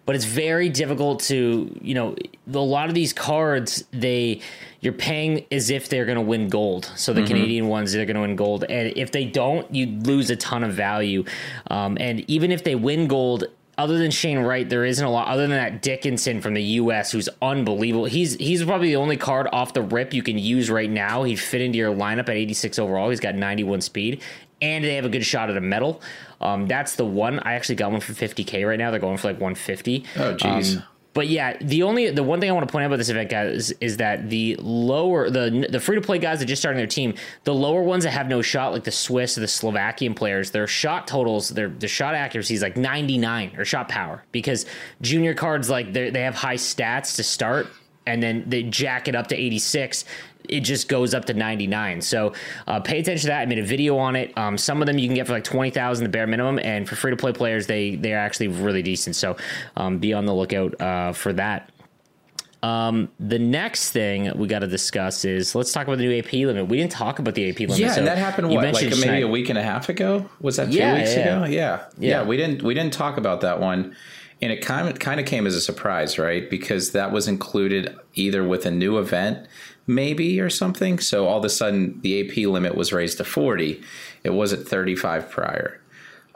[0.09, 2.17] but it's very difficult to you know
[2.55, 4.41] a lot of these cards they
[4.81, 8.15] you're paying as if they're going to win gold so the canadian ones they're going
[8.15, 11.23] to win gold and if they don't you lose a ton of value
[11.71, 13.45] um, and even if they win gold
[13.77, 15.29] other than Shane Wright, there isn't a lot.
[15.29, 18.07] Other than that Dickinson from the U.S., who's unbelievable.
[18.07, 21.23] He's he's probably the only card off the rip you can use right now.
[21.23, 23.09] He'd fit into your lineup at 86 overall.
[23.09, 24.21] He's got 91 speed,
[24.61, 26.01] and they have a good shot at a medal.
[26.41, 27.39] Um, that's the one.
[27.41, 28.91] I actually got one for 50k right now.
[28.91, 30.05] They're going for like 150.
[30.17, 30.77] Oh, jeez.
[30.77, 30.85] Um,
[31.19, 33.29] but yeah, the only the one thing I want to point out about this event,
[33.29, 36.77] guys, is, is that the lower the the free to play guys that just starting
[36.77, 40.15] their team, the lower ones that have no shot, like the Swiss or the Slovakian
[40.15, 44.23] players, their shot totals, their the shot accuracy is like ninety nine or shot power
[44.31, 44.65] because
[45.01, 47.67] junior cards like they they have high stats to start
[48.07, 50.05] and then they jack it up to eighty six.
[50.49, 52.01] It just goes up to 99.
[52.03, 52.33] So
[52.67, 53.41] uh, pay attention to that.
[53.43, 54.37] I made a video on it.
[54.37, 56.97] Um, some of them you can get for like 20,000 the bare minimum, and for
[56.97, 59.17] free to play players, they they are actually really decent.
[59.17, 59.37] So
[59.77, 61.71] um, be on the lookout uh, for that.
[62.61, 66.33] Um, the next thing we got to discuss is let's talk about the new AP
[66.33, 66.67] limit.
[66.67, 67.79] We didn't talk about the AP limit.
[67.79, 70.29] Yeah, So and that happened what, like maybe Schneid- a week and a half ago?
[70.41, 71.21] Was that two Yeah, weeks yeah.
[71.37, 71.45] ago?
[71.45, 71.51] Yeah.
[71.99, 72.09] Yeah.
[72.21, 73.95] yeah, We didn't we didn't talk about that one,
[74.43, 76.51] and it kind of kind of came as a surprise, right?
[76.51, 79.47] Because that was included either with a new event,
[79.89, 81.01] maybe or something.
[81.01, 83.83] So all of a sudden, the AP limit was raised to forty.
[84.23, 85.81] It was at thirty five prior.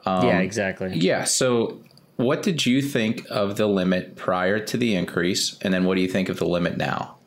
[0.05, 0.93] yeah, um, exactly.
[0.95, 1.23] Yeah.
[1.23, 1.81] So,
[2.17, 6.01] what did you think of the limit prior to the increase, and then what do
[6.01, 7.19] you think of the limit now?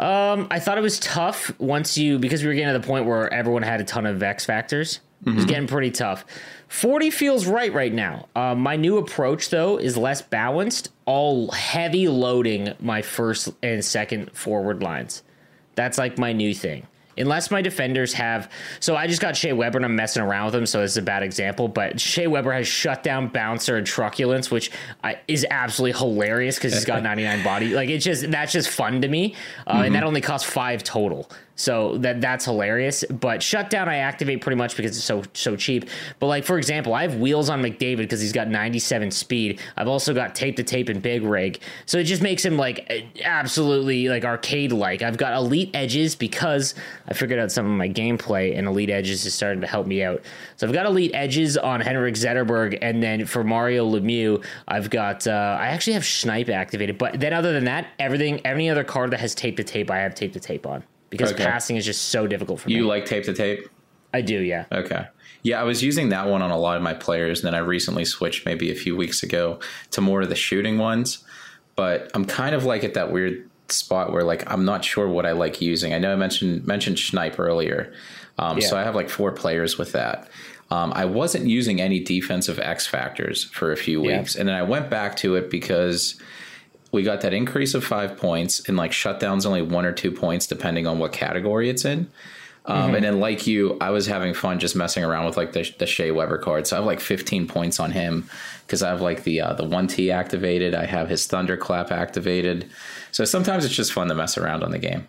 [0.00, 3.04] Um, I thought it was tough once you because we were getting to the point
[3.04, 5.00] where everyone had a ton of X factors.
[5.26, 5.48] It was mm-hmm.
[5.48, 6.24] getting pretty tough.
[6.68, 8.28] 40 feels right right now.
[8.36, 14.30] Uh, my new approach though is less balanced, all heavy loading my first and second
[14.32, 15.24] forward lines.
[15.78, 16.88] That's like my new thing.
[17.16, 20.56] Unless my defenders have, so I just got Shea Weber and I'm messing around with
[20.56, 21.68] him, so this is a bad example.
[21.68, 24.72] But Shea Weber has shut down bouncer, and truculence, which
[25.04, 27.68] I, is absolutely hilarious because he's got 99 body.
[27.74, 29.36] Like it's just that's just fun to me,
[29.68, 31.30] uh, and that only costs five total.
[31.58, 33.04] So that that's hilarious.
[33.10, 35.90] But shutdown I activate pretty much because it's so so cheap.
[36.20, 39.60] But like for example, I have wheels on McDavid because he's got 97 speed.
[39.76, 41.60] I've also got tape to tape and big rig.
[41.84, 45.02] So it just makes him like absolutely like arcade like.
[45.02, 46.76] I've got elite edges because
[47.08, 50.04] I figured out some of my gameplay and elite edges is starting to help me
[50.04, 50.22] out.
[50.56, 55.26] So I've got elite edges on Henrik Zetterberg and then for Mario Lemieux, I've got
[55.26, 56.98] uh, I actually have Schneip activated.
[56.98, 59.98] But then other than that, everything any other card that has tape to tape, I
[59.98, 61.44] have tape to tape on because Okay.
[61.44, 62.74] passing is just so difficult for me.
[62.74, 63.68] You like tape to tape?
[64.12, 64.64] I do, yeah.
[64.72, 65.06] Okay.
[65.42, 67.58] Yeah, I was using that one on a lot of my players, and then I
[67.58, 69.60] recently switched maybe a few weeks ago
[69.92, 71.24] to more of the shooting ones.
[71.76, 75.26] But I'm kind of like at that weird spot where like I'm not sure what
[75.26, 75.92] I like using.
[75.94, 77.92] I know I mentioned mentioned Schneip earlier,
[78.38, 78.66] um, yeah.
[78.66, 80.28] so I have like four players with that.
[80.70, 84.40] Um, I wasn't using any defensive X factors for a few weeks, yeah.
[84.40, 86.20] and then I went back to it because
[86.92, 90.46] we got that increase of five points, and like shutdowns only one or two points
[90.46, 92.10] depending on what category it's in.
[92.64, 92.94] Um, mm-hmm.
[92.96, 95.86] And then, like you, I was having fun just messing around with like the, the
[95.86, 96.66] Shea Weber card.
[96.66, 98.28] So I have like 15 points on him
[98.66, 100.74] because I have like the uh, the one T activated.
[100.74, 102.68] I have his thunderclap activated.
[103.10, 105.08] So sometimes it's just fun to mess around on the game.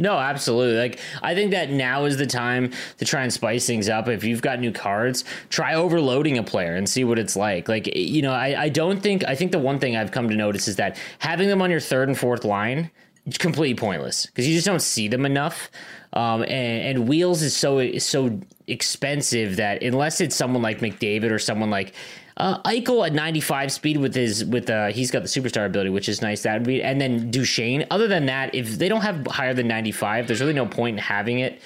[0.00, 0.78] No, absolutely.
[0.78, 4.08] Like I think that now is the time to try and spice things up.
[4.08, 7.68] If you've got new cards, try overloading a player and see what it's like.
[7.68, 10.34] Like you know, I, I don't think I think the one thing I've come to
[10.34, 12.90] notice is that having them on your third and fourth line
[13.38, 15.70] completely pointless because you just don't see them enough.
[16.14, 21.38] Um, and, and wheels is so so expensive that unless it's someone like McDavid or
[21.38, 21.94] someone like
[22.40, 26.08] uh, Eichel at 95 speed with his with uh he's got the superstar ability, which
[26.08, 26.42] is nice.
[26.42, 27.86] That be, and then Duchene.
[27.90, 31.02] Other than that, if they don't have higher than 95, there's really no point in
[31.02, 31.60] having it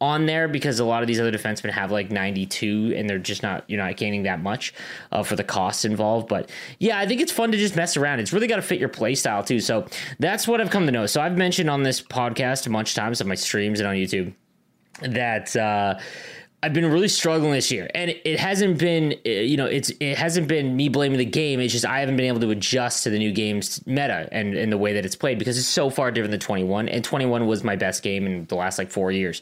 [0.00, 3.42] on there because a lot of these other defensemen have like 92 and they're just
[3.42, 4.72] not you're not gaining that much
[5.12, 8.18] uh, for the costs involved but yeah i think it's fun to just mess around
[8.18, 9.84] it's really got to fit your play style too so
[10.18, 12.94] that's what i've come to know so i've mentioned on this podcast a bunch of
[12.94, 14.32] times on my streams and on youtube
[15.02, 15.98] that uh
[16.62, 20.18] I've been really struggling this year, and it hasn't been, uh, you know, it's it
[20.18, 21.58] hasn't been me blaming the game.
[21.58, 24.70] It's just I haven't been able to adjust to the new game's meta and, and
[24.70, 26.88] the way that it's played because it's so far different than 21.
[26.88, 29.40] And 21 was my best game in the last like four years.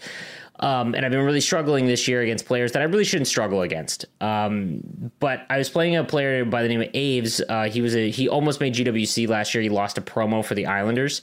[0.61, 3.63] Um, and I've been really struggling this year against players that I really shouldn't struggle
[3.63, 4.07] against.
[4.21, 7.41] Um, but I was playing a player by the name of Aves.
[7.49, 9.63] Uh, he was a he almost made GWC last year.
[9.63, 11.23] He lost a promo for the Islanders.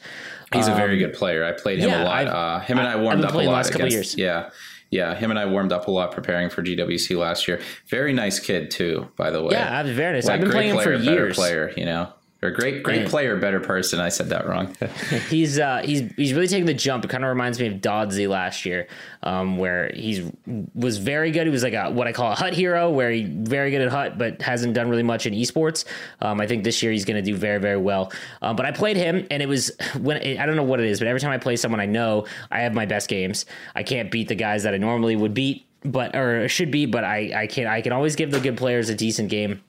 [0.53, 1.43] He's um, a very um, good player.
[1.43, 2.27] I played him yeah, a lot.
[2.27, 3.45] Uh, him and I warmed up a lot.
[3.47, 4.17] Last couple years.
[4.17, 4.51] Yeah,
[4.95, 7.59] yeah, him and I warmed up a lot preparing for GWC last year.
[7.87, 9.49] Very nice kid too, by the way.
[9.51, 10.25] Yeah, very nice.
[10.25, 11.35] Like, I've been playing player, him for years.
[11.35, 12.11] Player, you know.
[12.45, 13.99] Or great, great player, better person.
[13.99, 14.75] I said that wrong.
[15.29, 17.03] he's uh, he's he's really taking the jump.
[17.03, 18.87] It kind of reminds me of Dodsey last year,
[19.23, 20.31] um, where he's
[20.75, 21.47] was very good.
[21.47, 23.89] He was like a what I call a hut hero, where he very good at
[23.89, 25.85] hut, but hasn't done really much in esports.
[26.21, 28.11] Um, I think this year he's going to do very very well.
[28.43, 30.99] Um, but I played him, and it was when I don't know what it is,
[30.99, 33.47] but every time I play someone I know, I have my best games.
[33.73, 37.03] I can't beat the guys that I normally would beat, but or should be, but
[37.03, 39.61] I I can I can always give the good players a decent game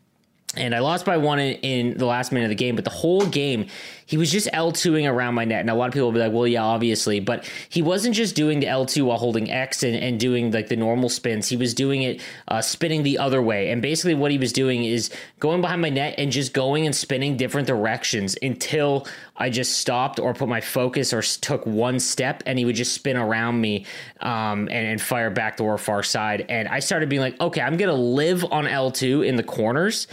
[0.54, 2.90] and I lost by one in, in, the last minute of the game, but the
[2.90, 3.66] whole game
[4.06, 5.60] he was just L2ing around my net.
[5.60, 7.18] And a lot of people will be like, well, yeah, obviously.
[7.18, 10.76] But he wasn't just doing the L2 while holding X and, and doing like the
[10.76, 11.48] normal spins.
[11.48, 13.70] He was doing it uh, spinning the other way.
[13.70, 16.94] And basically, what he was doing is going behind my net and just going and
[16.94, 22.42] spinning different directions until I just stopped or put my focus or took one step
[22.46, 23.86] and he would just spin around me
[24.20, 26.46] um, and, and fire back to our far side.
[26.48, 30.06] And I started being like, okay, I'm going to live on L2 in the corners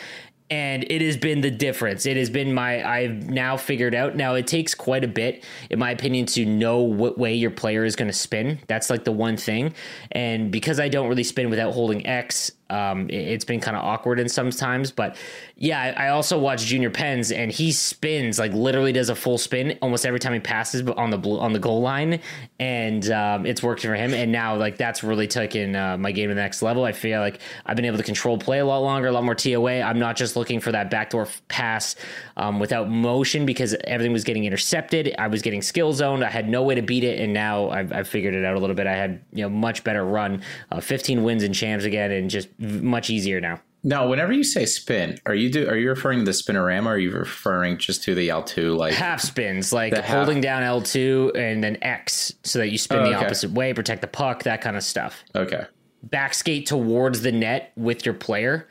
[0.50, 2.06] and it has been the difference.
[2.06, 4.16] It has been my I've now figured out.
[4.16, 7.86] Now it takes quite a bit, in my opinion, to know what way your player
[7.86, 8.60] is going to spin.
[8.68, 9.74] That's like the one thing,
[10.12, 13.84] and because I don't really spin without holding X, um, it, has been kind of
[13.84, 15.16] awkward in sometimes, but
[15.56, 19.38] yeah, I, I, also watch Junior Pens and he spins like literally does a full
[19.38, 22.20] spin almost every time he passes on the blue, on the goal line,
[22.60, 24.14] and um, it's worked for him.
[24.14, 26.84] And now like that's really taken uh, my game to the next level.
[26.84, 29.36] I feel like I've been able to control play a lot longer, a lot more
[29.36, 29.82] TOA.
[29.82, 31.96] I'm not just looking for that backdoor pass
[32.38, 35.14] um, without motion because everything was getting intercepted.
[35.20, 36.24] I was getting skill zoned.
[36.24, 38.60] I had no way to beat it, and now I've, I've figured it out a
[38.60, 38.88] little bit.
[38.88, 42.50] I had you know much better run, uh, 15 wins and champs again, and just
[42.64, 43.62] much easier now.
[43.86, 46.90] Now, whenever you say spin, are you do are you referring to the spinorama or
[46.92, 50.82] are you referring just to the L two like half spins, like holding down L
[50.82, 53.26] two and then X so that you spin oh, the okay.
[53.26, 55.22] opposite way, protect the puck, that kind of stuff.
[55.36, 55.66] Okay.
[56.04, 58.70] Back skate towards the net with your player,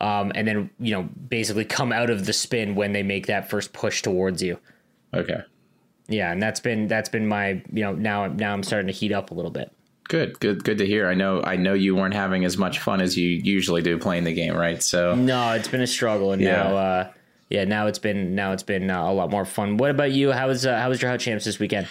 [0.00, 3.50] um, and then you know basically come out of the spin when they make that
[3.50, 4.58] first push towards you.
[5.12, 5.42] Okay.
[6.08, 9.12] Yeah, and that's been that's been my you know now now I'm starting to heat
[9.12, 9.70] up a little bit.
[10.08, 11.08] Good, good, good to hear.
[11.08, 14.24] I know, I know you weren't having as much fun as you usually do playing
[14.24, 14.82] the game, right?
[14.82, 16.62] So no, it's been a struggle, and yeah.
[16.62, 17.12] now, uh,
[17.48, 19.76] yeah, now it's been now it's been uh, a lot more fun.
[19.76, 20.32] What about you?
[20.32, 21.88] How was uh, how was your hut champs this weekend?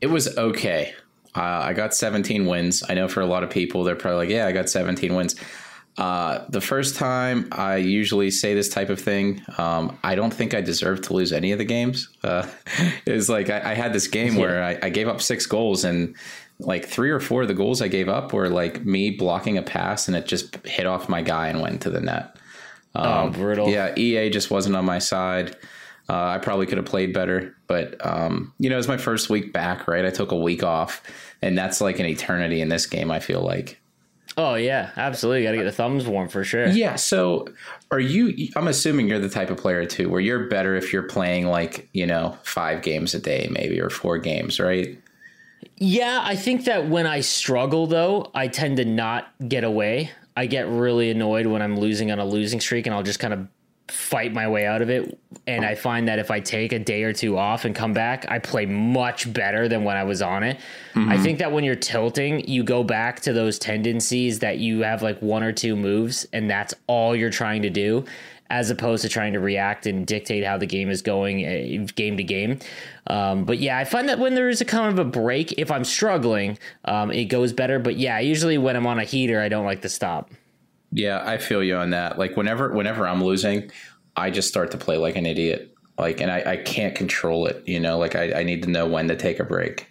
[0.00, 0.94] It was okay.
[1.34, 2.82] Uh, I got 17 wins.
[2.88, 5.34] I know for a lot of people, they're probably like, "Yeah, I got 17 wins."
[5.98, 10.54] Uh, the first time I usually say this type of thing, um, I don't think
[10.54, 12.08] I deserve to lose any of the games.
[12.22, 12.46] Uh,
[13.04, 14.40] it was like I, I had this game yeah.
[14.40, 16.14] where I, I, gave up six goals, and
[16.60, 19.62] like three or four of the goals I gave up were like me blocking a
[19.62, 22.36] pass and it just hit off my guy and went into the net.
[22.94, 23.68] Oh, um, oh, brutal.
[23.68, 25.56] Yeah, EA just wasn't on my side.
[26.08, 29.28] Uh, I probably could have played better, but um, you know, it was my first
[29.28, 30.04] week back, right?
[30.04, 31.02] I took a week off,
[31.42, 33.10] and that's like an eternity in this game.
[33.10, 33.78] I feel like
[34.38, 35.42] Oh yeah, absolutely.
[35.42, 36.68] Got to get the thumbs warm for sure.
[36.68, 36.94] Yeah.
[36.94, 37.48] So,
[37.90, 38.48] are you?
[38.54, 41.88] I'm assuming you're the type of player too, where you're better if you're playing like
[41.92, 44.96] you know five games a day, maybe or four games, right?
[45.76, 50.10] Yeah, I think that when I struggle though, I tend to not get away.
[50.36, 53.34] I get really annoyed when I'm losing on a losing streak, and I'll just kind
[53.34, 53.48] of
[53.88, 55.18] fight my way out of it.
[55.46, 58.26] And I find that if I take a day or two off and come back,
[58.28, 60.58] I play much better than when I was on it.
[60.94, 61.10] Mm-hmm.
[61.10, 65.02] I think that when you're tilting, you go back to those tendencies that you have
[65.02, 68.04] like one or two moves, and that's all you're trying to do.
[68.50, 72.16] As opposed to trying to react and dictate how the game is going uh, game
[72.16, 72.60] to game.
[73.06, 75.70] Um, but yeah, I find that when there is a kind of a break, if
[75.70, 77.78] I'm struggling, um, it goes better.
[77.78, 80.30] But yeah, usually when I'm on a heater, I don't like to stop.
[80.92, 82.18] Yeah, I feel you on that.
[82.18, 83.70] Like whenever whenever I'm losing,
[84.16, 85.74] I just start to play like an idiot.
[85.98, 87.62] Like, and I, I can't control it.
[87.66, 89.90] You know, like I, I need to know when to take a break.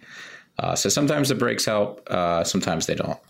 [0.58, 2.02] Uh, so sometimes the breaks help.
[2.10, 3.20] Uh, sometimes they don't.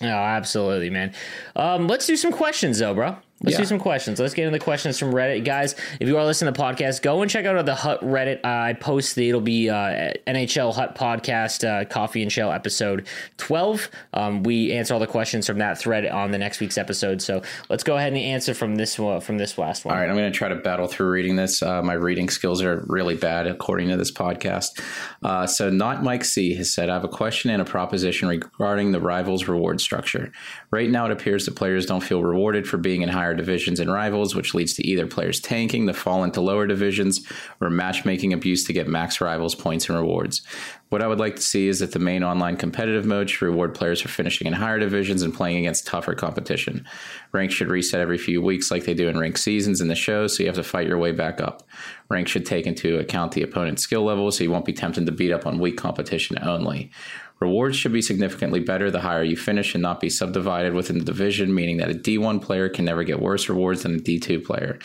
[0.00, 1.12] Oh, absolutely, man.
[1.54, 3.16] Um, let's do some questions, though, bro.
[3.42, 3.58] Let's yeah.
[3.58, 4.18] do some questions.
[4.18, 5.74] Let's get into the questions from Reddit, guys.
[6.00, 8.38] If you are listening to the podcast, go and check out the Hut Reddit.
[8.42, 13.06] Uh, I post the it'll be uh, NHL Hut podcast uh, Coffee and Chel episode
[13.36, 13.90] twelve.
[14.14, 17.20] Um, we answer all the questions from that thread on the next week's episode.
[17.20, 19.94] So let's go ahead and answer from this one, from this last one.
[19.94, 21.62] All right, I'm going to try to battle through reading this.
[21.62, 24.80] Uh, my reading skills are really bad according to this podcast.
[25.22, 28.92] Uh, so, not Mike C has said, "I have a question and a proposition regarding
[28.92, 30.32] the rivals reward structure.
[30.70, 33.80] Right now, it appears that players don't feel rewarded for being in high higher divisions
[33.80, 37.26] and rivals, which leads to either players tanking, the fall into lower divisions,
[37.60, 40.42] or matchmaking abuse to get max rivals points and rewards.
[40.90, 43.74] What I would like to see is that the main online competitive mode should reward
[43.74, 46.86] players for finishing in higher divisions and playing against tougher competition.
[47.32, 50.28] Rank should reset every few weeks like they do in ranked seasons in the show,
[50.28, 51.64] so you have to fight your way back up.
[52.08, 55.12] Rank should take into account the opponent's skill level, so you won't be tempted to
[55.12, 56.92] beat up on weak competition only.
[57.40, 61.04] Rewards should be significantly better the higher you finish and not be subdivided within the
[61.04, 64.78] division, meaning that a D1 player can never get worse rewards than a D2 player.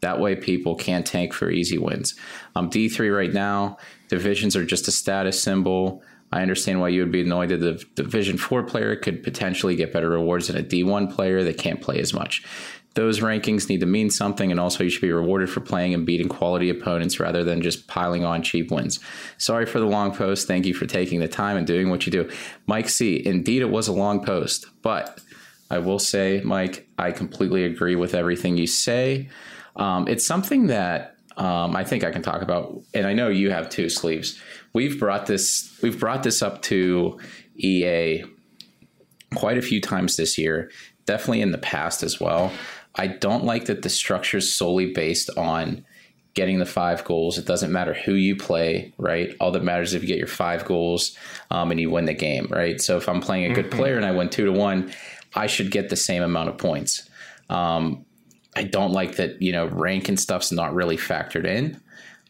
[0.00, 2.14] That way, people can't tank for easy wins.
[2.56, 3.78] I'm D3 right now.
[4.08, 6.02] Divisions are just a status symbol.
[6.32, 9.92] I understand why you would be annoyed that the Division 4 player could potentially get
[9.92, 12.42] better rewards than a D1 player that can't play as much
[12.94, 16.04] those rankings need to mean something, and also you should be rewarded for playing and
[16.04, 19.00] beating quality opponents rather than just piling on cheap wins.
[19.38, 20.46] Sorry for the long post.
[20.46, 22.30] Thank you for taking the time and doing what you do.
[22.66, 25.20] Mike C., indeed, it was a long post, but
[25.70, 29.30] I will say, Mike, I completely agree with everything you say.
[29.76, 33.50] Um, it's something that um, I think I can talk about, and I know you
[33.50, 34.38] have two sleeves.
[34.74, 37.18] We've brought this, we've brought this up to
[37.56, 38.24] EA
[39.34, 40.70] quite a few times this year,
[41.06, 42.52] definitely in the past as well.
[42.94, 45.84] I don't like that the structure is solely based on
[46.34, 47.38] getting the five goals.
[47.38, 49.34] It doesn't matter who you play, right?
[49.38, 51.16] All that matters is if you get your five goals
[51.50, 52.80] um, and you win the game, right?
[52.80, 53.78] So if I'm playing a good mm-hmm.
[53.78, 54.92] player and I win two to one,
[55.34, 57.08] I should get the same amount of points.
[57.50, 58.04] Um,
[58.56, 61.80] I don't like that, you know, rank and stuff's not really factored in.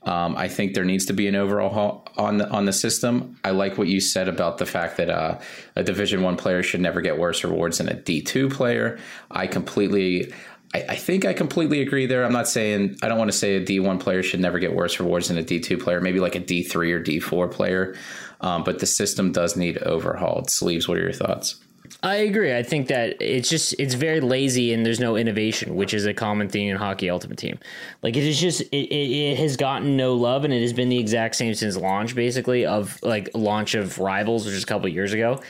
[0.04, 3.38] Um, I think there needs to be an overall on the on the system.
[3.44, 5.38] I like what you said about the fact that uh,
[5.76, 8.98] a Division One player should never get worse rewards than a D two player.
[9.30, 10.32] I completely
[10.74, 12.24] I, I, think I completely agree there.
[12.24, 14.98] I'm not saying I don't want to say a D1 player should never get worse
[14.98, 17.96] rewards than a D2 player, maybe like a D3 or D4 player.
[18.40, 20.50] Um, but the system does need overhauled.
[20.50, 21.60] Sleeves, what are your thoughts?
[22.02, 22.56] I agree.
[22.56, 26.12] I think that it's just it's very lazy and there's no innovation, which is a
[26.12, 27.58] common theme in Hockey Ultimate Team.
[28.02, 30.88] Like it is just it, it, it, has gotten no love and it has been
[30.88, 34.88] the exact same since launch, basically of like launch of Rivals, which is a couple
[34.88, 35.40] years ago.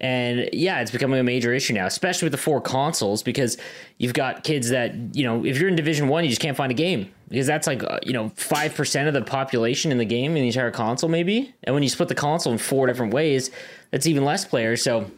[0.00, 3.58] And yeah, it's becoming a major issue now, especially with the four consoles, because
[3.98, 6.70] you've got kids that, you know, if you're in Division One, you just can't find
[6.70, 10.36] a game because that's like, uh, you know, 5% of the population in the game
[10.36, 11.54] in the entire console, maybe.
[11.64, 13.50] And when you split the console in four different ways,
[13.90, 14.82] that's even less players.
[14.82, 15.10] So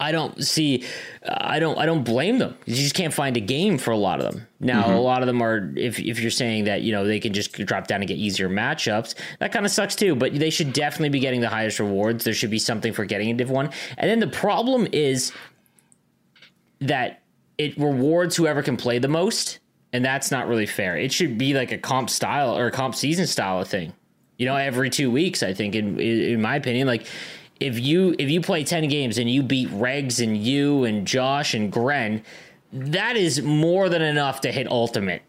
[0.00, 0.84] I don't see.
[1.24, 1.78] Uh, I don't.
[1.78, 2.56] I don't blame them.
[2.66, 4.46] You just can't find a game for a lot of them.
[4.60, 4.94] Now, mm-hmm.
[4.94, 5.72] a lot of them are.
[5.76, 8.48] If if you're saying that you know they can just drop down and get easier
[8.48, 10.14] matchups, that kind of sucks too.
[10.14, 12.24] But they should definitely be getting the highest rewards.
[12.24, 13.70] There should be something for getting a Div one.
[13.96, 15.32] And then the problem is
[16.80, 17.22] that
[17.58, 19.60] it rewards whoever can play the most,
[19.92, 20.96] and that's not really fair.
[20.96, 23.92] It should be like a comp style or a comp season style of thing.
[24.38, 25.42] You know, every two weeks.
[25.42, 27.06] I think, in in my opinion, like
[27.60, 31.54] if you if you play 10 games and you beat Regs and you and Josh
[31.54, 32.22] and Gren,
[32.72, 35.22] that is more than enough to hit ultimate.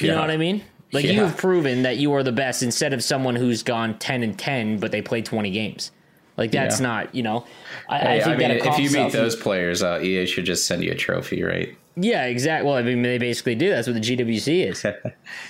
[0.00, 0.14] You yeah.
[0.14, 0.62] know what I mean?
[0.92, 1.12] Like yeah.
[1.12, 4.38] you have proven that you are the best instead of someone who's gone 10 and
[4.38, 5.90] 10 but they played 20 games.
[6.36, 6.86] Like that's yeah.
[6.86, 7.46] not, you know.
[7.88, 10.66] I, hey, I think I mean, if you meet those players, uh, EA should just
[10.66, 11.76] send you a trophy, right?
[11.98, 12.68] Yeah, exactly.
[12.68, 13.70] Well, I mean, they basically do.
[13.70, 14.86] That's what the GWC is.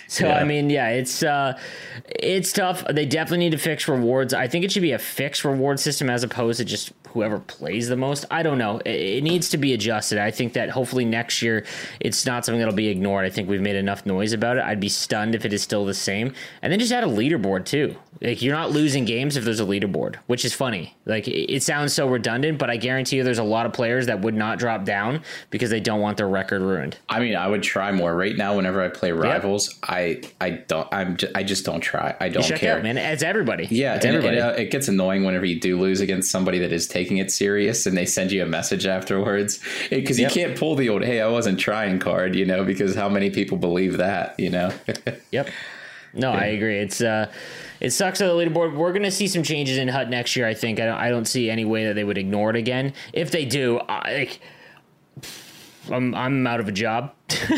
[0.08, 0.36] So Yeah.
[0.36, 1.58] I mean, yeah, it's uh,
[2.06, 2.84] it's tough.
[2.86, 4.32] They definitely need to fix rewards.
[4.32, 7.88] I think it should be a fixed reward system as opposed to just whoever plays
[7.88, 8.24] the most.
[8.30, 8.78] I don't know.
[8.84, 10.18] It, it needs to be adjusted.
[10.18, 11.66] I think that hopefully next year
[12.00, 13.26] it's not something that'll be ignored.
[13.26, 14.62] I think we've made enough noise about it.
[14.64, 16.32] I'd be stunned if it is still the same.
[16.62, 17.96] And then just add a leaderboard too.
[18.22, 20.96] Like you're not losing games if there's a leaderboard, which is funny.
[21.04, 24.06] Like it, it sounds so redundant, but I guarantee you there's a lot of players
[24.06, 26.98] that would not drop down because they don't want their record ruined.
[27.08, 28.56] I mean, I would try more right now.
[28.56, 32.14] Whenever I play rivals, I I don't I'm just, I just don't try.
[32.20, 32.76] I don't care.
[32.76, 32.98] out, man.
[32.98, 33.66] It's everybody.
[33.70, 34.38] Yeah, it's and, everybody.
[34.38, 37.30] and, uh, it gets annoying whenever you do lose against somebody that is taking it
[37.30, 39.60] serious and they send you a message afterwards
[39.90, 40.34] because Yep.
[40.34, 43.30] you can't pull the old "Hey, I wasn't trying" card, you know, because how many
[43.30, 44.70] people believe that, you know?
[45.32, 45.48] Yep.
[46.14, 46.78] No, I agree.
[46.78, 47.30] It's uh,
[47.78, 48.74] it sucks on the leaderboard.
[48.74, 50.46] We're gonna see some changes in Hut next year.
[50.46, 50.80] I think.
[50.80, 52.94] I don't, I don't see any way that they would ignore it again.
[53.12, 54.40] If they do, I, like,
[55.90, 57.12] I'm I'm out of a job.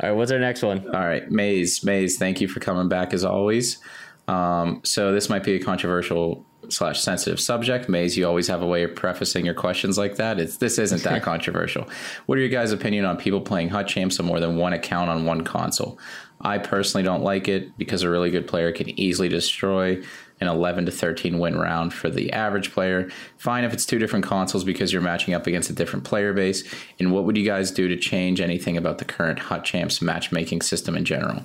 [0.00, 0.86] All right, what's our next one?
[0.94, 3.78] All right, Maze, Maze, thank you for coming back as always.
[4.26, 7.88] Um, so this might be a controversial slash sensitive subject.
[7.88, 10.40] Maze, you always have a way of prefacing your questions like that.
[10.40, 11.88] It's this isn't that controversial.
[12.26, 15.10] What are your guys' opinion on people playing Hut Champs on more than one account
[15.10, 15.98] on one console?
[16.40, 20.02] I personally don't like it because a really good player can easily destroy
[20.44, 23.10] an 11 to 13 win round for the average player.
[23.38, 26.62] Fine if it's two different consoles because you're matching up against a different player base.
[26.98, 30.62] And what would you guys do to change anything about the current Hut Champs matchmaking
[30.62, 31.42] system in general?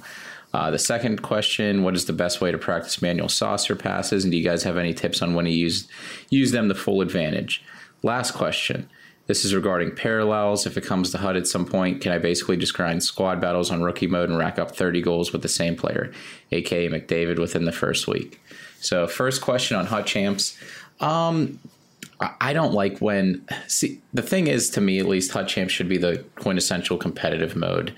[0.53, 4.31] Uh, the second question: What is the best way to practice manual saucer passes, and
[4.31, 5.87] do you guys have any tips on when to use
[6.29, 7.63] use them to full advantage?
[8.01, 8.89] Last question:
[9.27, 10.65] This is regarding parallels.
[10.65, 13.69] If it comes to Hut at some point, can I basically just grind squad battles
[13.69, 16.11] on rookie mode and rack up 30 goals with the same player,
[16.51, 18.41] aka McDavid, within the first week?
[18.81, 20.57] So, first question on Hut champs.
[20.99, 21.59] Um,
[22.19, 23.41] I- don't like when.
[23.67, 27.55] See, the thing is, to me at least, Hut champs should be the quintessential competitive
[27.55, 27.93] mode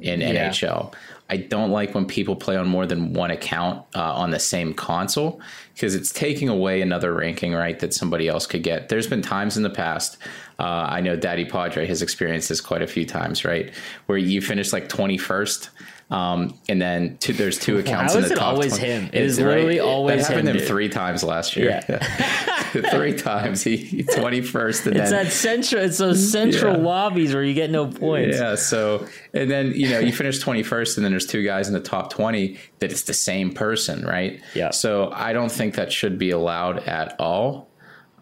[0.00, 0.48] in Yeah.
[0.50, 0.92] NHL.
[1.30, 4.74] I don't like when people play on more than one account uh, on the same
[4.74, 5.40] console
[5.74, 8.90] because it's taking away another ranking, right, that somebody else could get.
[8.90, 10.18] There's been times in the past,
[10.58, 13.72] uh, I know Daddy Padre has experienced this quite a few times, right,
[14.06, 15.70] where you finish like 21st.
[16.10, 18.86] Um, and then two, there's two accounts How in is the it top always 20.
[18.92, 19.10] him?
[19.12, 19.88] It is literally right?
[19.88, 21.80] always that happened him, him three times last year.
[22.90, 23.62] three times.
[23.62, 25.82] He 21st and It's then that central.
[25.82, 26.82] It's those central Yeah.
[26.82, 28.36] lobbies where you get no points.
[28.38, 28.54] yeah.
[28.54, 31.80] So, and then, you know, you finish 21st and then there's two guys in the
[31.80, 34.40] top 20 that it's the same person, right?
[34.54, 34.70] Yeah.
[34.70, 37.70] So I don't think that should be allowed at all.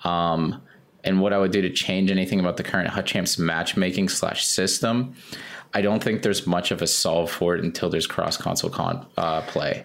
[0.05, 0.63] Um,
[1.05, 4.47] and what I would do to change anything about the current Hut Champs matchmaking slash
[4.47, 5.15] system,
[5.75, 9.07] I don't think there's much of a solve for it until there's cross console con
[9.17, 9.85] uh, play.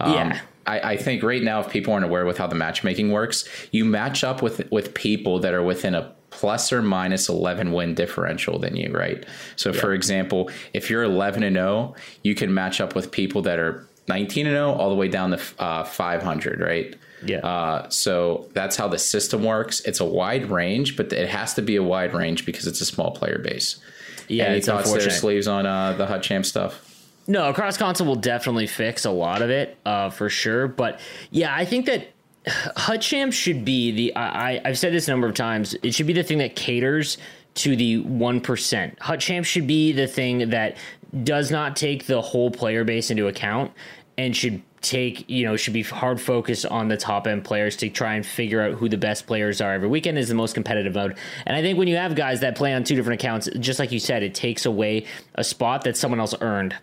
[0.00, 0.40] Um, Yeah.
[0.66, 3.84] I, I think right now, if people aren't aware with how the matchmaking works, you
[3.84, 8.58] match up with with people that are within a plus or minus 11 win differential
[8.58, 9.24] than you, right?
[9.56, 13.58] So, for example, if you're 11 and 0, you can match up with people that
[13.58, 16.96] are 19 and 0 all the way down to uh, 500, right?
[17.24, 17.38] Yeah.
[17.38, 19.80] Uh, so that's how the system works.
[19.80, 22.86] It's a wide range, but it has to be a wide range because it's a
[22.86, 23.80] small player base.
[24.28, 24.44] yeah.
[24.44, 26.90] Any it's thoughts there, sleeves on uh, the Hut Champ stuff?
[27.26, 30.68] No, cross console will definitely fix a lot of it, uh, for sure.
[30.68, 31.00] But
[31.30, 32.08] yeah, I think that
[32.46, 34.16] Hut Champ should be the.
[34.16, 35.74] I, I've said this a number of times.
[35.82, 37.16] It should be the thing that caters
[37.54, 38.98] to the one percent.
[39.00, 40.76] Hut Champ should be the thing that
[41.22, 43.72] does not take the whole player base into account
[44.18, 47.88] and should take you know should be hard focused on the top end players to
[47.88, 50.94] try and figure out who the best players are every weekend is the most competitive
[50.94, 53.78] mode and i think when you have guys that play on two different accounts just
[53.78, 55.06] like you said it takes away
[55.36, 56.76] a spot that someone else earned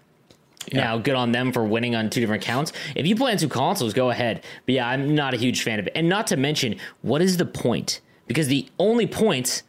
[0.74, 2.72] now, good on them for winning on two different accounts.
[2.96, 4.44] If you play on two consoles, go ahead.
[4.66, 5.94] But yeah, I'm not a huge fan of it.
[5.96, 8.02] And not to mention, what is the point?
[8.28, 9.64] Because the only point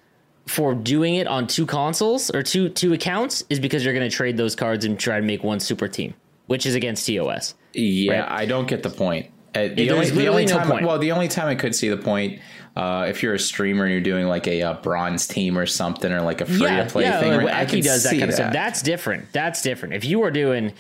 [0.47, 4.15] for doing it on two consoles or two two accounts is because you're going to
[4.15, 6.15] trade those cards and try to make one super team,
[6.47, 7.55] which is against TOS.
[7.73, 8.43] Yeah, Right.
[8.43, 9.31] I don't get the point.
[9.55, 10.87] Uh, the only, the only time, point.
[10.87, 12.41] well, the only time I could see the point,
[12.75, 16.11] uh, if you're a streamer and you're doing like a, uh bronze team or something,
[16.11, 17.69] or like a free to play yeah, thing, like?
[17.69, 18.53] Eki does that kind of stuff.
[18.53, 19.31] That's different.
[19.33, 19.93] That's different.
[19.95, 20.73] If you were doing,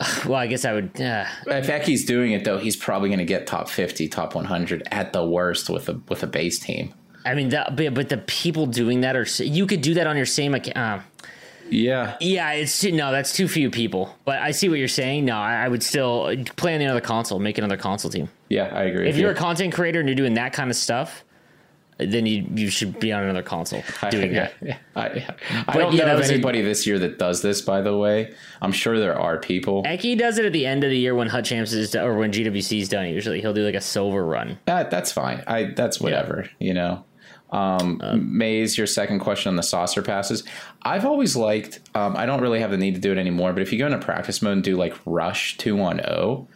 [0.26, 1.00] well, I guess I would.
[1.00, 4.46] Uh, If Eki's doing it though, he's probably going to get top fifty, top one
[4.46, 6.92] hundred at the worst with a with a base team.
[7.24, 10.16] I mean, that, but, but the people doing that are you could do that on
[10.16, 11.02] your same account.
[11.70, 14.14] Uh, Yeah, Yeah, it's too, no, that's too few people.
[14.24, 15.24] But I see what you're saying.
[15.24, 18.28] No, I, I would still play on the other console, make another console team.
[18.48, 19.08] yeah, I agree.
[19.08, 19.36] If you're you.
[19.36, 21.24] a content creator and you're doing that kind of stuff,
[21.98, 24.66] then you you should be on another console doing yeah, that.
[24.66, 24.78] yeah.
[24.96, 25.34] I,
[25.68, 27.60] I don't yeah, know of was a- anybody this year that does this.
[27.60, 29.82] By the way, I'm sure there are people.
[29.84, 32.32] Eki does it at the end of the year when Hut Champs is or when
[32.32, 33.06] GWC is done.
[33.08, 34.58] Usually, he'll do like a silver run.
[34.64, 35.44] That that's fine.
[35.46, 36.48] I that's whatever.
[36.58, 37.04] You know.
[37.52, 40.44] Um, Maze, your second question on the saucer passes.
[40.82, 41.80] I've always liked.
[41.94, 43.86] Um, I don't really have the need to do it anymore, but if you go
[43.86, 46.48] into practice mode and do like rush two on zero,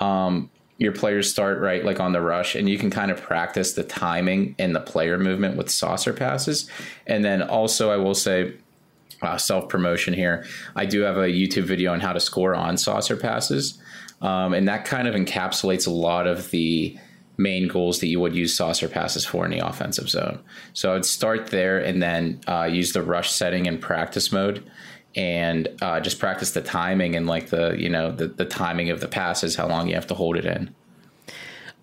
[0.00, 3.72] um, your players start right like on the rush, and you can kind of practice
[3.72, 6.68] the timing and the player movement with saucer passes.
[7.06, 8.54] And then also, I will say.
[9.22, 10.44] Uh, self promotion here.
[10.76, 13.78] I do have a YouTube video on how to score on saucer passes,
[14.20, 16.98] um, and that kind of encapsulates a lot of the
[17.36, 20.38] main goals that you would use saucer passes for in the offensive zone.
[20.72, 24.68] So I'd start there and then uh, use the rush setting in practice mode
[25.14, 29.00] and uh, just practice the timing and like the you know the, the timing of
[29.00, 30.74] the passes, how long you have to hold it in.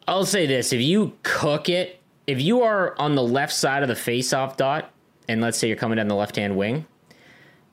[0.08, 3.90] I'll say this: if you cook it, if you are on the left side of
[3.90, 4.92] the face-off dot,
[5.28, 6.86] and let's say you're coming down the left-hand wing,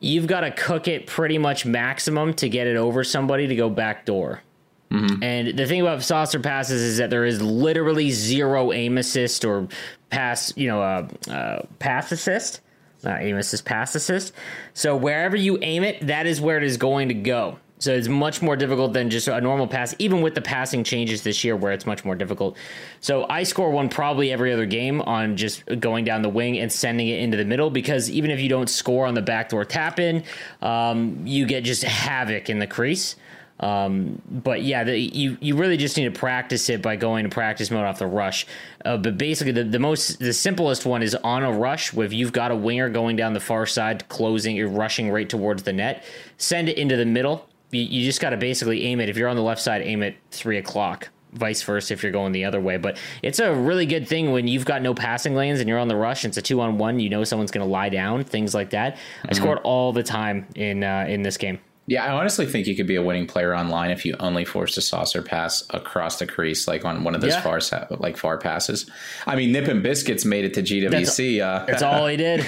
[0.00, 3.68] you've got to cook it pretty much maximum to get it over somebody to go
[3.68, 4.42] back door.
[4.90, 5.22] Mm-hmm.
[5.22, 9.68] And the thing about saucer passes is that there is literally zero aim assist or
[10.10, 12.60] pass, you know, uh, uh, pass assist.
[13.02, 14.34] Not aim assist, pass assist.
[14.74, 17.58] So wherever you aim it, that is where it is going to go.
[17.80, 21.22] So it's much more difficult than just a normal pass, even with the passing changes
[21.22, 22.58] this year where it's much more difficult.
[23.00, 26.70] So I score one probably every other game on just going down the wing and
[26.70, 29.98] sending it into the middle because even if you don't score on the backdoor tap
[29.98, 30.24] in,
[30.60, 33.16] um, you get just havoc in the crease.
[33.60, 37.30] Um, but yeah, the, you you really just need to practice it by going to
[37.30, 38.46] practice mode off the rush.
[38.84, 41.94] Uh, but basically, the, the most the simplest one is on a rush.
[41.96, 45.62] If you've got a winger going down the far side, closing, you're rushing right towards
[45.62, 46.04] the net.
[46.38, 47.48] Send it into the middle.
[47.70, 49.08] You, you just got to basically aim it.
[49.08, 51.10] If you're on the left side, aim it three o'clock.
[51.32, 52.76] Vice versa if you're going the other way.
[52.78, 55.86] But it's a really good thing when you've got no passing lanes and you're on
[55.86, 56.24] the rush.
[56.24, 56.98] It's a two on one.
[56.98, 58.24] You know someone's going to lie down.
[58.24, 58.94] Things like that.
[58.94, 59.28] Mm-hmm.
[59.28, 61.60] I scored all the time in uh, in this game.
[61.90, 64.78] Yeah, I honestly think you could be a winning player online if you only forced
[64.78, 67.40] a saucer pass across the crease, like on one of those yeah.
[67.40, 67.58] far
[67.98, 68.88] like far passes.
[69.26, 70.90] I mean, Nip and Biscuits made it to GWC.
[70.90, 72.46] That's, uh, that's all he did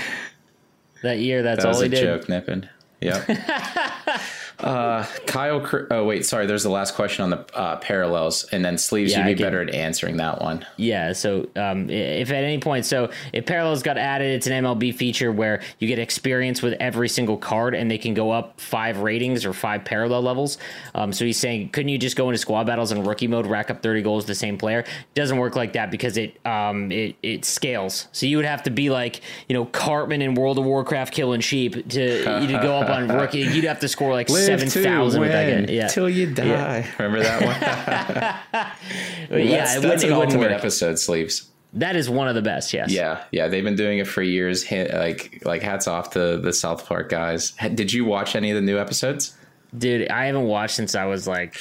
[1.03, 1.43] that year.
[1.43, 2.05] That's that all he did.
[2.05, 2.69] Joke, Nippin.
[3.01, 4.21] Yeah.
[4.63, 6.47] Uh, Kyle, oh wait, sorry.
[6.47, 9.13] There's the last question on the uh, parallels, and then sleeves.
[9.13, 10.65] Yeah, you'd be better at answering that one.
[10.77, 11.13] Yeah.
[11.13, 15.33] So, um, if at any point, so if parallels got added, it's an MLB feature
[15.33, 19.45] where you get experience with every single card, and they can go up five ratings
[19.45, 20.59] or five parallel levels.
[20.95, 23.71] Um, so he's saying, couldn't you just go into squad battles in rookie mode, rack
[23.71, 24.81] up 30 goals the same player?
[24.81, 28.09] It doesn't work like that because it um it it scales.
[28.13, 31.41] So you would have to be like you know Cartman in World of Warcraft killing
[31.41, 33.41] sheep to to go up on rookie.
[33.41, 34.29] You'd have to score like
[34.59, 36.47] seven thousand with that Yeah, till you die.
[36.47, 36.87] Yeah.
[36.99, 37.43] Remember that
[39.31, 39.41] one?
[39.47, 40.53] yeah, that's, that's an ultimate work.
[40.53, 40.99] episode.
[40.99, 41.49] Sleeves.
[41.75, 42.73] That is one of the best.
[42.75, 42.93] Yes.
[42.93, 43.49] Yeah, yeah.
[43.49, 44.71] They've been doing it for years.
[44.71, 47.53] Like, like hats off to the South Park guys.
[47.75, 49.35] Did you watch any of the new episodes?
[49.77, 51.55] Dude, I haven't watched since I was like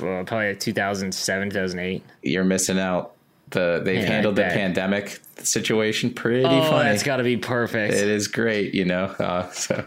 [0.00, 2.02] well, probably like 2007, 2008.
[2.22, 3.14] You're missing out.
[3.50, 6.88] The they've yeah, handled the pandemic situation pretty oh, funny.
[6.88, 7.92] That's got to be perfect.
[7.92, 9.04] It is great, you know.
[9.04, 9.84] Uh, so,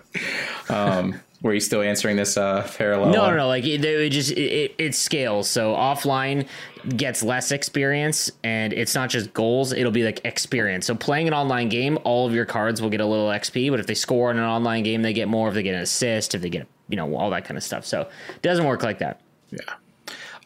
[0.69, 3.11] um, were you still answering this uh, parallel?
[3.11, 3.47] No, no, no.
[3.47, 5.49] Like it, it just it, it scales.
[5.49, 6.47] So offline
[6.95, 9.71] gets less experience, and it's not just goals.
[9.71, 10.85] It'll be like experience.
[10.85, 13.69] So playing an online game, all of your cards will get a little XP.
[13.69, 15.49] But if they score in an online game, they get more.
[15.49, 17.85] If they get an assist, if they get you know all that kind of stuff.
[17.85, 19.21] So it doesn't work like that.
[19.51, 19.59] Yeah.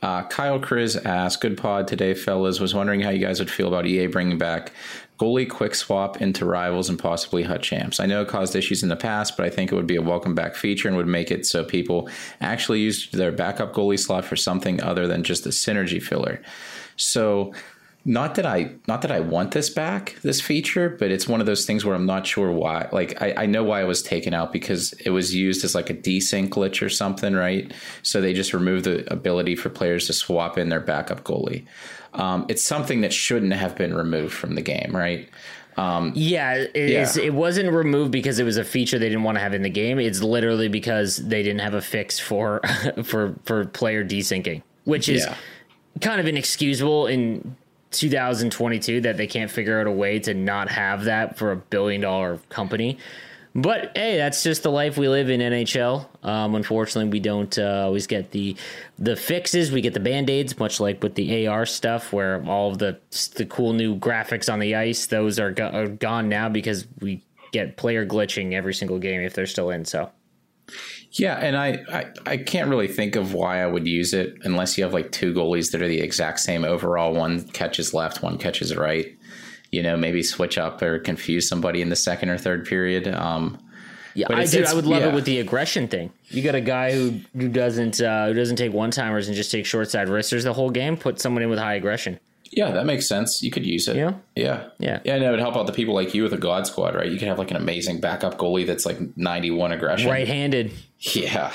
[0.02, 2.60] Uh, Kyle Kriz asked, "Good pod today, fellas.
[2.60, 4.72] Was wondering how you guys would feel about EA bringing back
[5.20, 8.00] goalie quick swap into rivals and possibly hut champs.
[8.00, 10.02] I know it caused issues in the past, but I think it would be a
[10.02, 12.10] welcome back feature and would make it so people
[12.40, 16.42] actually use their backup goalie slot for something other than just a synergy filler.
[16.96, 17.54] So
[18.06, 21.46] not that I not that I want this back, this feature, but it's one of
[21.46, 22.88] those things where I'm not sure why.
[22.94, 25.90] Like I, I know why it was taken out because it was used as like
[25.90, 27.74] a desync glitch or something, right?
[28.02, 31.68] So they just removed the ability for players to swap in their backup goalie
[32.14, 35.30] um, it's something that shouldn't have been removed from the game, right?
[35.78, 37.24] Um, yeah, it, yeah.
[37.24, 39.70] it wasn't removed because it was a feature they didn't want to have in the
[39.70, 39.98] game.
[39.98, 42.62] It's literally because they didn't have a fix for
[43.04, 45.36] for for player desyncing, which is yeah.
[46.02, 47.56] kind of inexcusable in
[47.92, 52.02] 2022 that they can't figure out a way to not have that for a billion
[52.02, 52.98] dollar company.
[53.62, 56.08] But hey, that's just the life we live in NHL.
[56.24, 58.56] Um, unfortunately, we don't uh, always get the
[58.98, 59.72] the fixes.
[59.72, 63.00] We get the band aids, much like with the AR stuff, where all of the
[63.36, 67.24] the cool new graphics on the ice those are, go- are gone now because we
[67.52, 69.86] get player glitching every single game if they're still in.
[69.86, 70.10] So.
[71.14, 74.78] Yeah, and I, I, I can't really think of why I would use it unless
[74.78, 77.14] you have like two goalies that are the exact same overall.
[77.14, 79.18] One catches left, one catches right
[79.72, 83.08] you know, maybe switch up or confuse somebody in the second or third period.
[83.08, 83.60] Um,
[84.16, 84.66] yeah, I do.
[84.66, 85.10] I would love yeah.
[85.10, 86.12] it with the aggression thing.
[86.30, 89.52] You got a guy who who doesn't uh, who doesn't take one timers and just
[89.52, 90.98] take short side wristers the whole game.
[90.98, 92.20] Put someone in with high aggression.
[92.52, 93.44] Yeah, that makes sense.
[93.44, 93.96] You could use it.
[93.96, 94.14] Yeah.
[94.36, 94.70] Yeah.
[94.80, 95.00] Yeah.
[95.04, 97.10] Yeah, and it would help out the people like you with a God Squad, right?
[97.10, 100.10] You could have like an amazing backup goalie that's like 91 aggression.
[100.10, 100.72] Right-handed.
[101.00, 101.52] Yeah.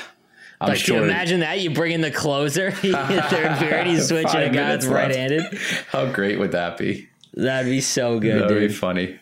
[0.61, 0.99] I'm Like, sure.
[0.99, 1.59] dude, imagine that.
[1.59, 5.43] You bring in the closer, third period, he's switching a guy that's right-handed.
[5.89, 7.09] How great would that be?
[7.35, 9.19] That'd be so good, That'd be funny.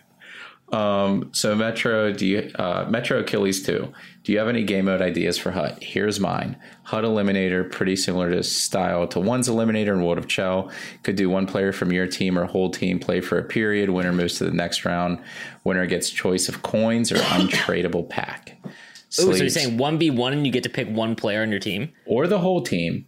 [0.71, 3.93] Um, so Metro, do you uh, Metro Achilles two?
[4.23, 5.77] Do you have any game mode ideas for Hut?
[5.83, 6.57] Here's mine.
[6.83, 10.71] Hut Eliminator, pretty similar to style to one's Eliminator and World of Chel.
[11.03, 13.91] Could do one player from your team or whole team play for a period.
[13.91, 15.19] Winner moves to the next round.
[15.63, 18.57] Winner gets choice of coins or untradeable pack.
[18.65, 18.71] Ooh,
[19.11, 21.59] so you're saying one v one, and you get to pick one player on your
[21.59, 21.91] team.
[22.05, 23.05] or the whole team.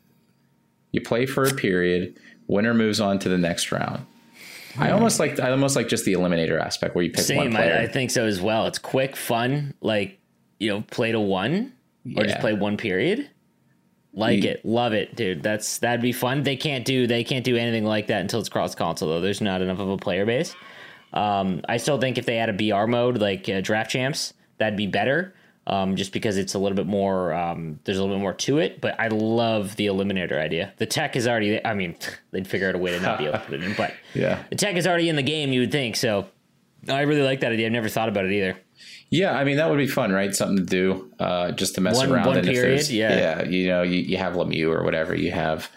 [0.91, 2.19] You play for a period.
[2.47, 4.05] Winner moves on to the next round.
[4.79, 7.77] I almost like I almost like just the eliminator aspect where you pick one player.
[7.77, 8.65] I, I think so as well.
[8.67, 10.19] It's quick, fun, like
[10.59, 11.73] you know, play to one
[12.15, 13.29] or just play one period.
[14.13, 15.43] Like You- it, love it, dude.
[15.43, 16.43] That's that'd be fun.
[16.43, 19.21] They can't do they can't do anything like that until it's cross console though.
[19.21, 20.55] There's not enough of a player base.
[21.13, 24.77] Um, I still think if they had a BR mode like uh, draft champs, that'd
[24.77, 25.34] be better.
[25.67, 28.59] Um, just because it's a little bit more, um, there's a little bit more to
[28.59, 28.81] it.
[28.81, 30.73] But I love the eliminator idea.
[30.77, 31.63] The tech is already.
[31.65, 31.95] I mean,
[32.31, 34.43] they'd figure out a way to not be able to put it in, but Yeah.
[34.49, 35.51] the tech is already in the game.
[35.51, 36.27] You would think so.
[36.87, 37.65] I really like that idea.
[37.65, 38.57] I've never thought about it either.
[39.09, 40.35] Yeah, I mean that would be fun, right?
[40.35, 42.27] Something to do, uh, just to mess One- around.
[42.27, 43.17] one and period, yeah.
[43.17, 45.15] yeah, you know, you, you have Lemieux or whatever.
[45.15, 45.69] You have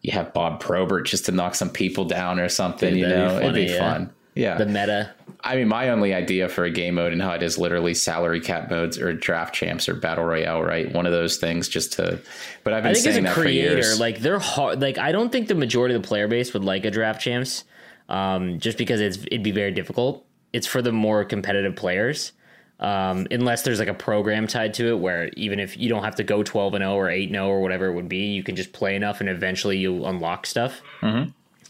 [0.00, 2.90] you have Bob Probert just to knock some people down or something.
[2.90, 3.78] Dude, you know, it'd be yeah.
[3.78, 4.10] fun.
[4.34, 5.10] Yeah, The meta.
[5.48, 8.70] I mean, my only idea for a game mode in Hut is literally salary cap
[8.70, 10.92] modes or draft champs or battle royale, right?
[10.92, 12.20] One of those things, just to.
[12.64, 13.98] But I've been I think as saying a that for creator, years.
[13.98, 14.82] like they're hard.
[14.82, 17.64] Like I don't think the majority of the player base would like a draft champs,
[18.10, 20.24] um, just because it's it'd be very difficult.
[20.52, 22.32] It's for the more competitive players,
[22.78, 26.16] um, unless there's like a program tied to it, where even if you don't have
[26.16, 28.42] to go twelve and zero or eight and zero or whatever it would be, you
[28.42, 30.82] can just play enough and eventually you unlock stuff.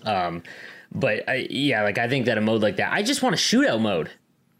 [0.04, 0.42] Um,
[0.92, 3.38] but I, yeah, like I think that a mode like that, I just want a
[3.38, 4.10] shootout mode.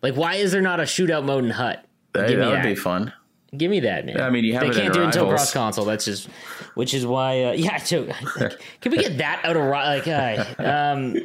[0.02, 1.84] Like, why is there not a shootout mode in Hut?
[2.14, 3.12] Hey, that would be fun.
[3.56, 4.20] Give me that, man.
[4.20, 5.86] I mean, you have they it can't do it until cross console.
[5.86, 6.28] That's just,
[6.74, 7.78] which is why, uh, yeah.
[7.78, 11.16] So, like, can we get that out of like, uh, um,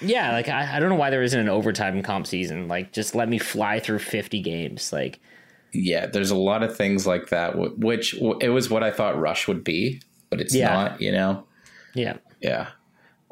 [0.00, 2.66] yeah, like I, I don't know why there isn't an overtime comp season.
[2.66, 4.92] Like, just let me fly through fifty games.
[4.92, 5.20] Like,
[5.72, 9.46] Yeah, there's a lot of things like that, which it was what I thought Rush
[9.46, 10.72] would be, but it's Yeah.
[10.74, 11.00] not.
[11.00, 11.44] You know.
[11.94, 12.68] yeah, Yeah.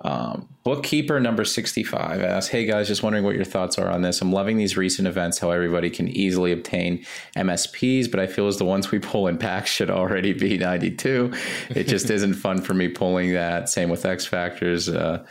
[0.03, 4.23] Um, bookkeeper number 65 asks, Hey guys, just wondering what your thoughts are on this.
[4.23, 7.05] I'm loving these recent events, how everybody can easily obtain
[7.37, 11.33] MSPs, but I feel as the ones we pull in packs should already be 92.
[11.71, 13.69] It just isn't fun for me pulling that.
[13.69, 14.89] Same with X Factors.
[14.89, 15.27] Uh,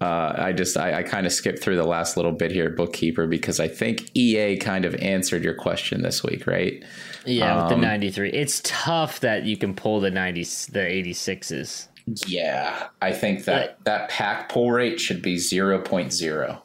[0.00, 3.26] uh, I just, I, I kind of skipped through the last little bit here, bookkeeper,
[3.26, 6.84] because I think EA kind of answered your question this week, right?
[7.28, 7.56] yeah.
[7.56, 11.12] with Um, the ninety three, it's tough that you can pull the ninety, the eighty
[11.12, 11.87] sixes.
[12.26, 16.60] Yeah, I think that that pack pull rate should be 0.0.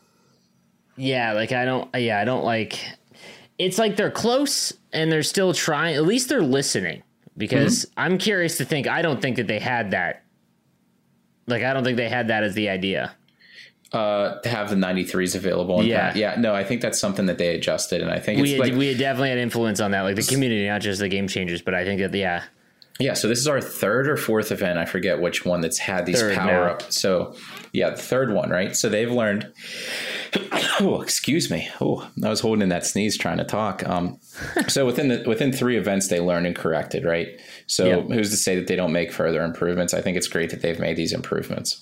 [0.95, 1.89] Yeah, like I don't.
[1.95, 2.79] Yeah, I don't like.
[3.57, 5.95] It's like they're close and they're still trying.
[5.95, 7.03] At least they're listening
[7.37, 8.87] because I'm curious to think.
[8.87, 10.23] I don't think that they had that.
[11.47, 13.15] Like I don't think they had that as the idea.
[13.91, 15.83] uh, to have the 93s available.
[15.83, 16.13] Yeah.
[16.15, 16.41] yeah, yeah.
[16.41, 18.87] No, I think that's something that they adjusted, and I think We had, like we
[18.87, 21.61] had definitely had influence on that, like the community, not just the game changers.
[21.61, 22.43] But I think that yeah,
[22.99, 23.13] yeah.
[23.13, 24.77] So this is our third or fourth event.
[24.77, 26.71] I forget which one that's had these Third power now.
[26.73, 26.91] up.
[26.91, 27.35] So
[27.71, 28.75] yeah, the third one, right?
[28.75, 29.51] So they've learned.
[30.79, 31.69] oh, excuse me.
[31.81, 33.87] Oh, I was holding in that sneeze trying to talk.
[33.87, 34.19] Um,
[34.67, 37.27] so within the within three events, they learned and corrected, right?
[37.67, 38.07] So Yep.
[38.09, 39.93] who's to say that they don't make further improvements?
[39.93, 41.81] I think it's great that they've made these improvements.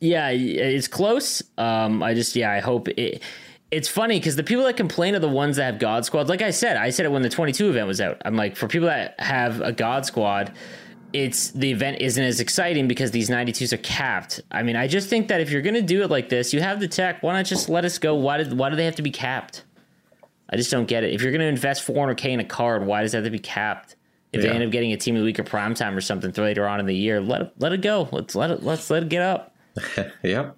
[0.00, 1.42] yeah, it's close.
[1.56, 3.22] Um, I just yeah, I hope it.
[3.70, 6.30] It's funny because the people that complain are the ones that have God squads.
[6.30, 8.20] Like I said, I said it when the 22 event was out.
[8.24, 10.54] I'm like, for people that have a God squad,
[11.12, 14.40] it's the event isn't as exciting because these 92s are capped.
[14.50, 16.80] I mean, I just think that if you're gonna do it like this, you have
[16.80, 17.22] the tech.
[17.22, 18.14] Why not just let us go?
[18.14, 19.64] Why did why do they have to be capped?
[20.50, 21.12] I just don't get it.
[21.12, 23.96] If you're gonna invest 400k in a card, why does that have to be capped?
[24.32, 26.30] If they end up getting a team of the week or prime time or something
[26.32, 28.08] later on in the year, let it, let it go.
[28.12, 29.54] Let's let it let's let it get up.
[30.22, 30.56] Yep.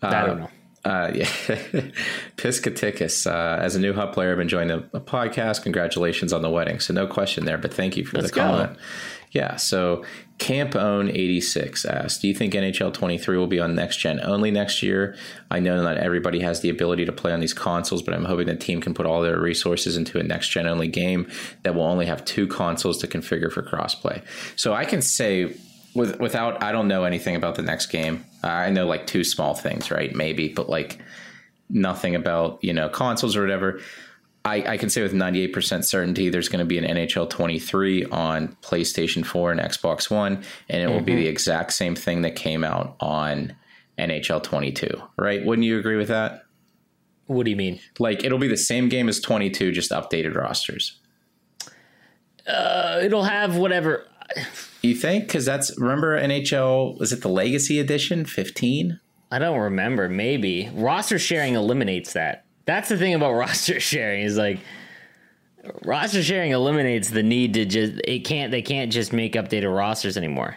[0.00, 0.50] I don't uh, know.
[0.84, 1.24] Uh, yeah.
[2.36, 5.62] Piscaticus, uh, as a new hub player, I've been enjoying the the podcast.
[5.62, 6.80] Congratulations on the wedding.
[6.80, 8.42] So, no question there, but thank you for Let's the go.
[8.42, 8.78] comment.
[9.32, 9.56] Yeah.
[9.56, 10.04] So,
[10.38, 14.50] Camp Own 86 asked Do you think NHL 23 will be on next gen only
[14.50, 15.16] next year?
[15.50, 18.46] I know not everybody has the ability to play on these consoles, but I'm hoping
[18.46, 21.28] the team can put all their resources into a next gen only game
[21.64, 24.22] that will only have two consoles to configure for crossplay.
[24.56, 25.54] So, I can say
[25.98, 28.24] with, without I don't know anything about the next game.
[28.42, 30.14] Uh, I know like two small things, right?
[30.14, 31.00] Maybe, but like
[31.68, 33.80] nothing about you know consoles or whatever.
[34.44, 38.56] I, I can say with 98% certainty there's going to be an NHL 23 on
[38.62, 42.64] PlayStation 4 and Xbox One, and it will be the exact same thing that came
[42.64, 43.54] out on
[43.98, 44.88] NHL 22,
[45.18, 45.44] right?
[45.44, 46.44] Wouldn't you agree with that?
[47.26, 47.80] What do you mean?
[47.98, 50.98] Like it'll be the same game as 22, just updated rosters.
[52.46, 54.06] Uh, it'll have whatever.
[54.88, 55.26] You think?
[55.26, 58.98] Because that's remember NHL was it the Legacy Edition 15?
[59.30, 60.08] I don't remember.
[60.08, 62.44] Maybe roster sharing eliminates that.
[62.64, 64.60] That's the thing about roster sharing is like
[65.84, 70.16] roster sharing eliminates the need to just it can't they can't just make updated rosters
[70.16, 70.56] anymore.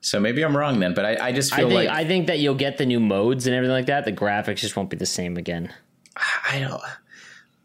[0.00, 2.28] So maybe I'm wrong then, but I, I just I feel think like I think
[2.28, 4.04] that you'll get the new modes and everything like that.
[4.04, 5.72] The graphics just won't be the same again.
[6.50, 6.80] I don't.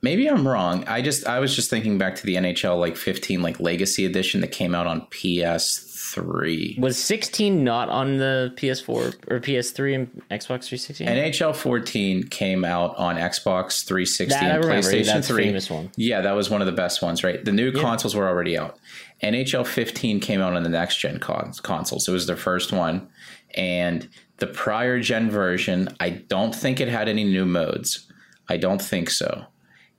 [0.03, 0.83] Maybe I'm wrong.
[0.87, 4.41] I just I was just thinking back to the NHL like 15 like Legacy Edition
[4.41, 6.79] that came out on PS3.
[6.79, 8.89] Was 16 not on the PS4
[9.29, 11.05] or PS3 and Xbox 360?
[11.05, 14.63] NHL 14 came out on Xbox 360 That and.
[14.65, 15.43] PlayStation That's 3.
[15.43, 15.91] famous one.
[15.95, 17.43] Yeah, that was one of the best ones, right?
[17.45, 18.79] The new consoles were already out.
[19.23, 22.07] NHL 15 came out on the next gen cons- consoles.
[22.07, 23.07] It was their first one.
[23.53, 28.11] And the prior gen version, I don't think it had any new modes.
[28.49, 29.45] I don't think so.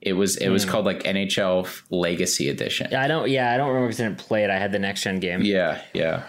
[0.05, 0.51] It was it Hmm.
[0.53, 2.89] was called like NHL Legacy Edition.
[2.91, 3.29] Yeah, I don't.
[3.29, 4.49] Yeah, I don't remember because I didn't play it.
[4.49, 5.41] I had the next gen game.
[5.43, 6.23] Yeah, yeah.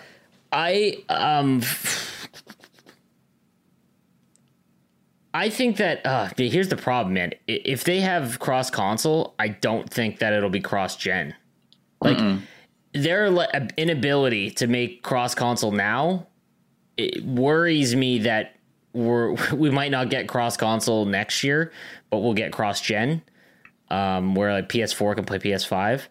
[0.53, 1.61] I um
[5.33, 7.33] I think that uh here's the problem, man.
[7.49, 11.35] If they have cross console, I don't think that it'll be cross gen.
[12.01, 12.19] Like
[12.93, 16.29] their le- inability to make cross console now
[16.97, 18.55] it worries me that
[18.93, 21.73] we're we might not get cross console next year,
[22.11, 23.23] but we'll get cross gen.
[23.91, 26.03] Um, where like PS4 can play PS5.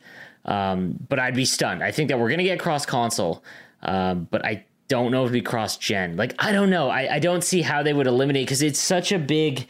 [0.45, 1.83] Um, but I'd be stunned.
[1.83, 3.43] I think that we're gonna get cross console,
[3.81, 6.17] um, but I don't know if it'd be cross gen.
[6.17, 6.89] Like I don't know.
[6.89, 9.67] I, I don't see how they would eliminate because it's such a big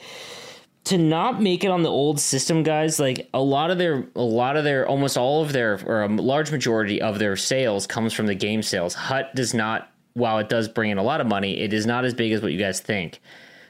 [0.86, 3.00] to not make it on the old system, guys.
[3.00, 6.08] Like a lot of their, a lot of their, almost all of their, or a
[6.10, 8.94] large majority of their sales comes from the game sales.
[8.94, 9.90] Hut does not.
[10.16, 12.42] While it does bring in a lot of money, it is not as big as
[12.44, 13.20] what you guys think.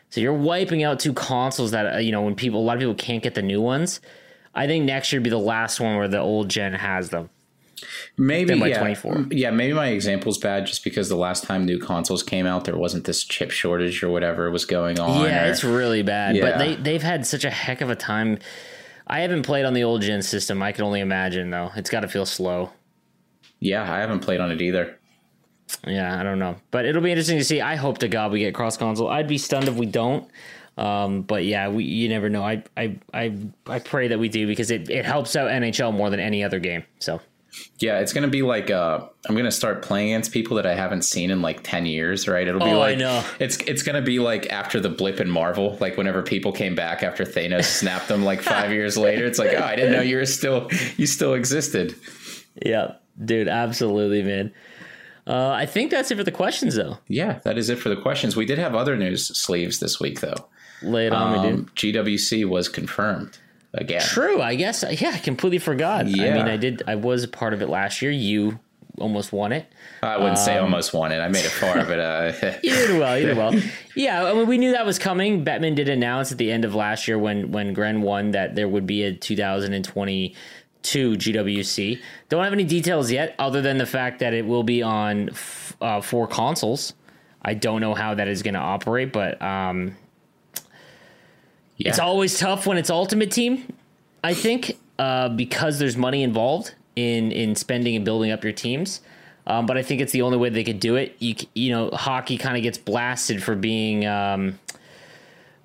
[0.10, 2.80] So you're wiping out two consoles that uh, you know when people, a lot of
[2.82, 4.02] people can't get the new ones.
[4.56, 7.30] I think next year would be the last one where the old gen has them.
[8.18, 9.28] Maybe yeah, 24.
[9.32, 9.50] yeah.
[9.52, 13.06] Maybe my example's bad just because the last time new consoles came out, there wasn't
[13.06, 15.26] this chip shortage or whatever was going on.
[15.26, 16.36] Yeah, or- it's really bad.
[16.36, 16.44] Yeah.
[16.52, 18.40] But they they've had such a heck of a time.
[19.08, 20.64] I haven't played on the old gen system.
[20.64, 21.72] I can only imagine though.
[21.76, 22.72] It's got to feel slow.
[23.60, 23.82] yeah.
[23.92, 24.98] I haven't played on it either.
[25.88, 27.60] Yeah, I don't know, but it'll be interesting to see.
[27.60, 29.10] I hope to God we get cross console.
[29.10, 30.30] I'd be stunned if we don't.
[30.78, 32.44] Um, but yeah, we you never know.
[32.44, 36.10] I I I I pray that we do because it it helps out NHL more
[36.10, 36.84] than any other game.
[37.00, 37.22] So
[37.78, 41.04] Yeah, it's gonna be like uh, I'm gonna start playing against people that I haven't
[41.04, 42.48] seen in like ten years, right?
[42.48, 43.24] It'll be Oh, I know.
[43.40, 47.04] it's it's gonna be like after the blip in Marvel, like whenever people came back
[47.04, 49.26] after Thanos snapped them like five years later.
[49.28, 51.94] It's like, oh, I didn't know you were still you still existed.
[52.66, 52.94] yeah,
[53.24, 54.52] dude, absolutely, man.
[55.26, 56.98] Uh, I think that's it for the questions though.
[57.08, 58.36] Yeah, that is it for the questions.
[58.36, 60.50] We did have other news sleeves this week though.
[60.84, 61.60] Lay it on me, dude.
[61.60, 63.38] Um, GWC was confirmed
[63.74, 64.02] again.
[64.02, 64.84] True, I guess.
[65.00, 66.06] Yeah, I completely forgot.
[66.06, 66.34] I Yeah.
[66.36, 66.84] mean, I did.
[66.88, 68.12] I was a part of it last year.
[68.12, 68.60] You
[69.00, 69.66] almost won it.
[70.04, 71.18] I wouldn't say Um, almost won it.
[71.20, 72.32] I made it far, but uh,
[72.64, 73.18] You did well.
[73.18, 73.54] You did well.
[73.96, 75.44] Yeah, I mean, we knew that was coming.
[75.46, 78.68] Bettman did announce at the end of last year when when Gren won that there
[78.68, 80.36] would be a 2022
[80.84, 82.00] GWC.
[82.30, 85.76] Don't have any details yet, other than the fact that it will be on f-
[85.82, 86.94] uh, four consoles.
[87.42, 89.96] I don't know how that is going to operate, but um,
[91.78, 91.90] yeah.
[91.90, 93.66] It's always tough when it's Ultimate Team.
[94.24, 99.02] I think uh, because there's money involved in in spending and building up your teams.
[99.46, 101.16] Um, but I think it's the only way they could do it.
[101.20, 104.60] You you know, hockey kind of gets blasted for being um,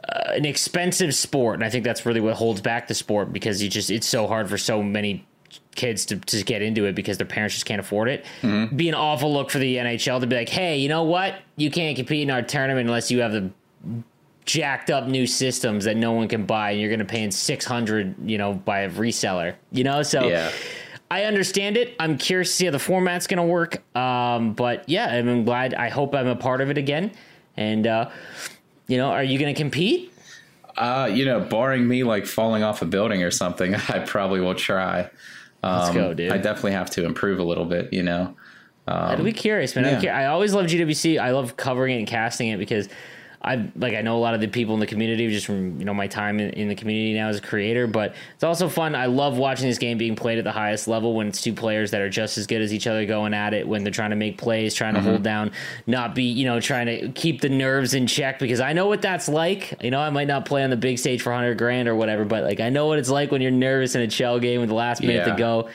[0.08, 3.62] uh, an expensive sport, and I think that's really what holds back the sport because
[3.62, 5.24] you just it's so hard for so many
[5.76, 8.24] kids to, to get into it because their parents just can't afford it.
[8.76, 11.36] Be an awful look for the NHL to be like, hey, you know what?
[11.56, 13.50] You can't compete in our tournament unless you have the
[14.48, 17.30] jacked up new systems that no one can buy and you're going to pay in
[17.30, 20.50] 600 you know by a reseller you know so Yeah.
[21.10, 24.88] i understand it i'm curious to see how the format's going to work um, but
[24.88, 27.12] yeah i'm glad i hope i'm a part of it again
[27.58, 28.08] and uh,
[28.86, 30.12] you know are you going to compete
[30.78, 34.54] Uh, you know, barring me like falling off a building or something, I probably will
[34.54, 35.10] try.
[35.62, 38.34] Um, let's go dude I definitely have to improve a little bit, you know.
[38.86, 40.02] I'd be curious, man.
[40.02, 40.16] Yeah.
[40.16, 41.18] I always love GWC.
[41.20, 42.88] I love covering it and casting it because
[43.40, 45.84] I like I know a lot of the people in the community just from you
[45.84, 47.86] know my time in, in the community now as a creator.
[47.86, 48.96] But it's also fun.
[48.96, 51.92] I love watching this game being played at the highest level when it's two players
[51.92, 54.16] that are just as good as each other going at it when they're trying to
[54.16, 55.22] make plays, trying to hold mm-hmm.
[55.24, 55.52] down,
[55.86, 59.02] not be you know trying to keep the nerves in check because I know what
[59.02, 59.74] that's like.
[59.82, 62.24] You know, I might not play on the big stage for hundred grand or whatever,
[62.24, 64.68] but like I know what it's like when you're nervous in a Chel game with
[64.68, 65.32] the last minute Yeah.
[65.32, 65.68] to go.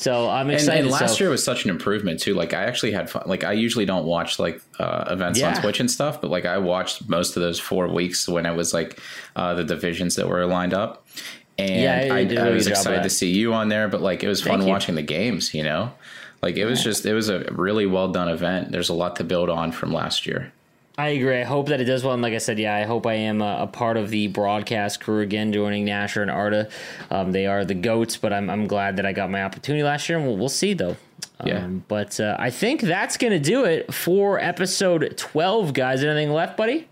[0.00, 0.82] So I'm excited.
[0.82, 2.32] and last so, year was such an improvement too.
[2.34, 3.24] Like I actually had fun.
[3.26, 5.48] Like I usually don't watch like uh, events Yeah.
[5.56, 8.54] on Twitch and stuff, but like I watched most of those four weeks when it
[8.54, 9.00] was like
[9.34, 11.04] uh, the divisions that were lined up.
[11.58, 13.88] And Yeah, I, I really was good job of excited to see you on there,
[13.88, 14.72] but like it was Thank fun you.
[14.72, 15.52] watching the games.
[15.52, 15.90] You know,
[16.42, 18.70] like it was just it was a really well done event.
[18.70, 20.52] There's a lot to build on from last year.
[20.98, 21.40] I agree.
[21.40, 22.12] I hope that it does well.
[22.12, 25.00] And like I said, yeah, I hope I am a, a part of the broadcast
[25.00, 26.68] crew again, joining Nasher and Arda.
[27.08, 30.08] Um, they are the goats, but I'm, I'm glad that I got my opportunity last
[30.08, 30.96] year, and we'll, we'll see though.
[31.44, 31.64] Yeah.
[31.64, 36.02] Um, but uh, I think that's gonna do it for episode 12, guys.
[36.02, 36.88] Anything left, buddy?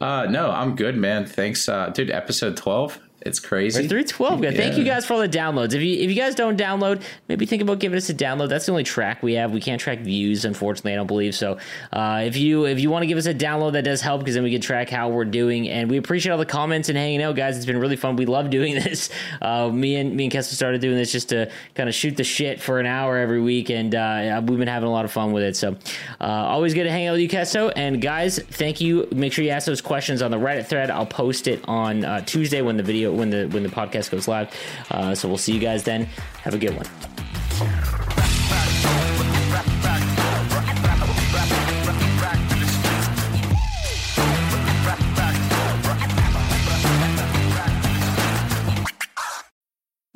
[0.00, 1.26] Uh, no, I'm good, man.
[1.26, 2.10] Thanks, uh, dude.
[2.10, 3.00] Episode twelve.
[3.22, 3.88] It's crazy.
[3.88, 4.56] Three twelve, guys.
[4.56, 5.74] Thank you guys for all the downloads.
[5.74, 8.48] If you if you guys don't download, maybe think about giving us a download.
[8.48, 9.52] That's the only track we have.
[9.52, 10.92] We can't track views, unfortunately.
[10.92, 11.58] I don't believe so.
[11.92, 14.34] Uh, if you if you want to give us a download, that does help because
[14.34, 15.68] then we can track how we're doing.
[15.68, 17.56] And we appreciate all the comments and hanging out, guys.
[17.56, 18.14] It's been really fun.
[18.16, 19.10] We love doing this.
[19.42, 22.24] Uh, me and me and Kessel started doing this just to kind of shoot the
[22.24, 25.32] shit for an hour every week, and uh, we've been having a lot of fun
[25.32, 25.56] with it.
[25.56, 25.76] So
[26.20, 27.72] uh, always good to hang out with you, Kesto.
[27.74, 29.08] And guys, thank you.
[29.12, 30.90] Make sure you ask those questions on the Reddit thread.
[30.90, 34.48] I'll post it on uh, Tuesday when the when the when the podcast goes live.
[34.90, 36.04] Uh, so we'll see you guys then.
[36.42, 38.17] Have a good one.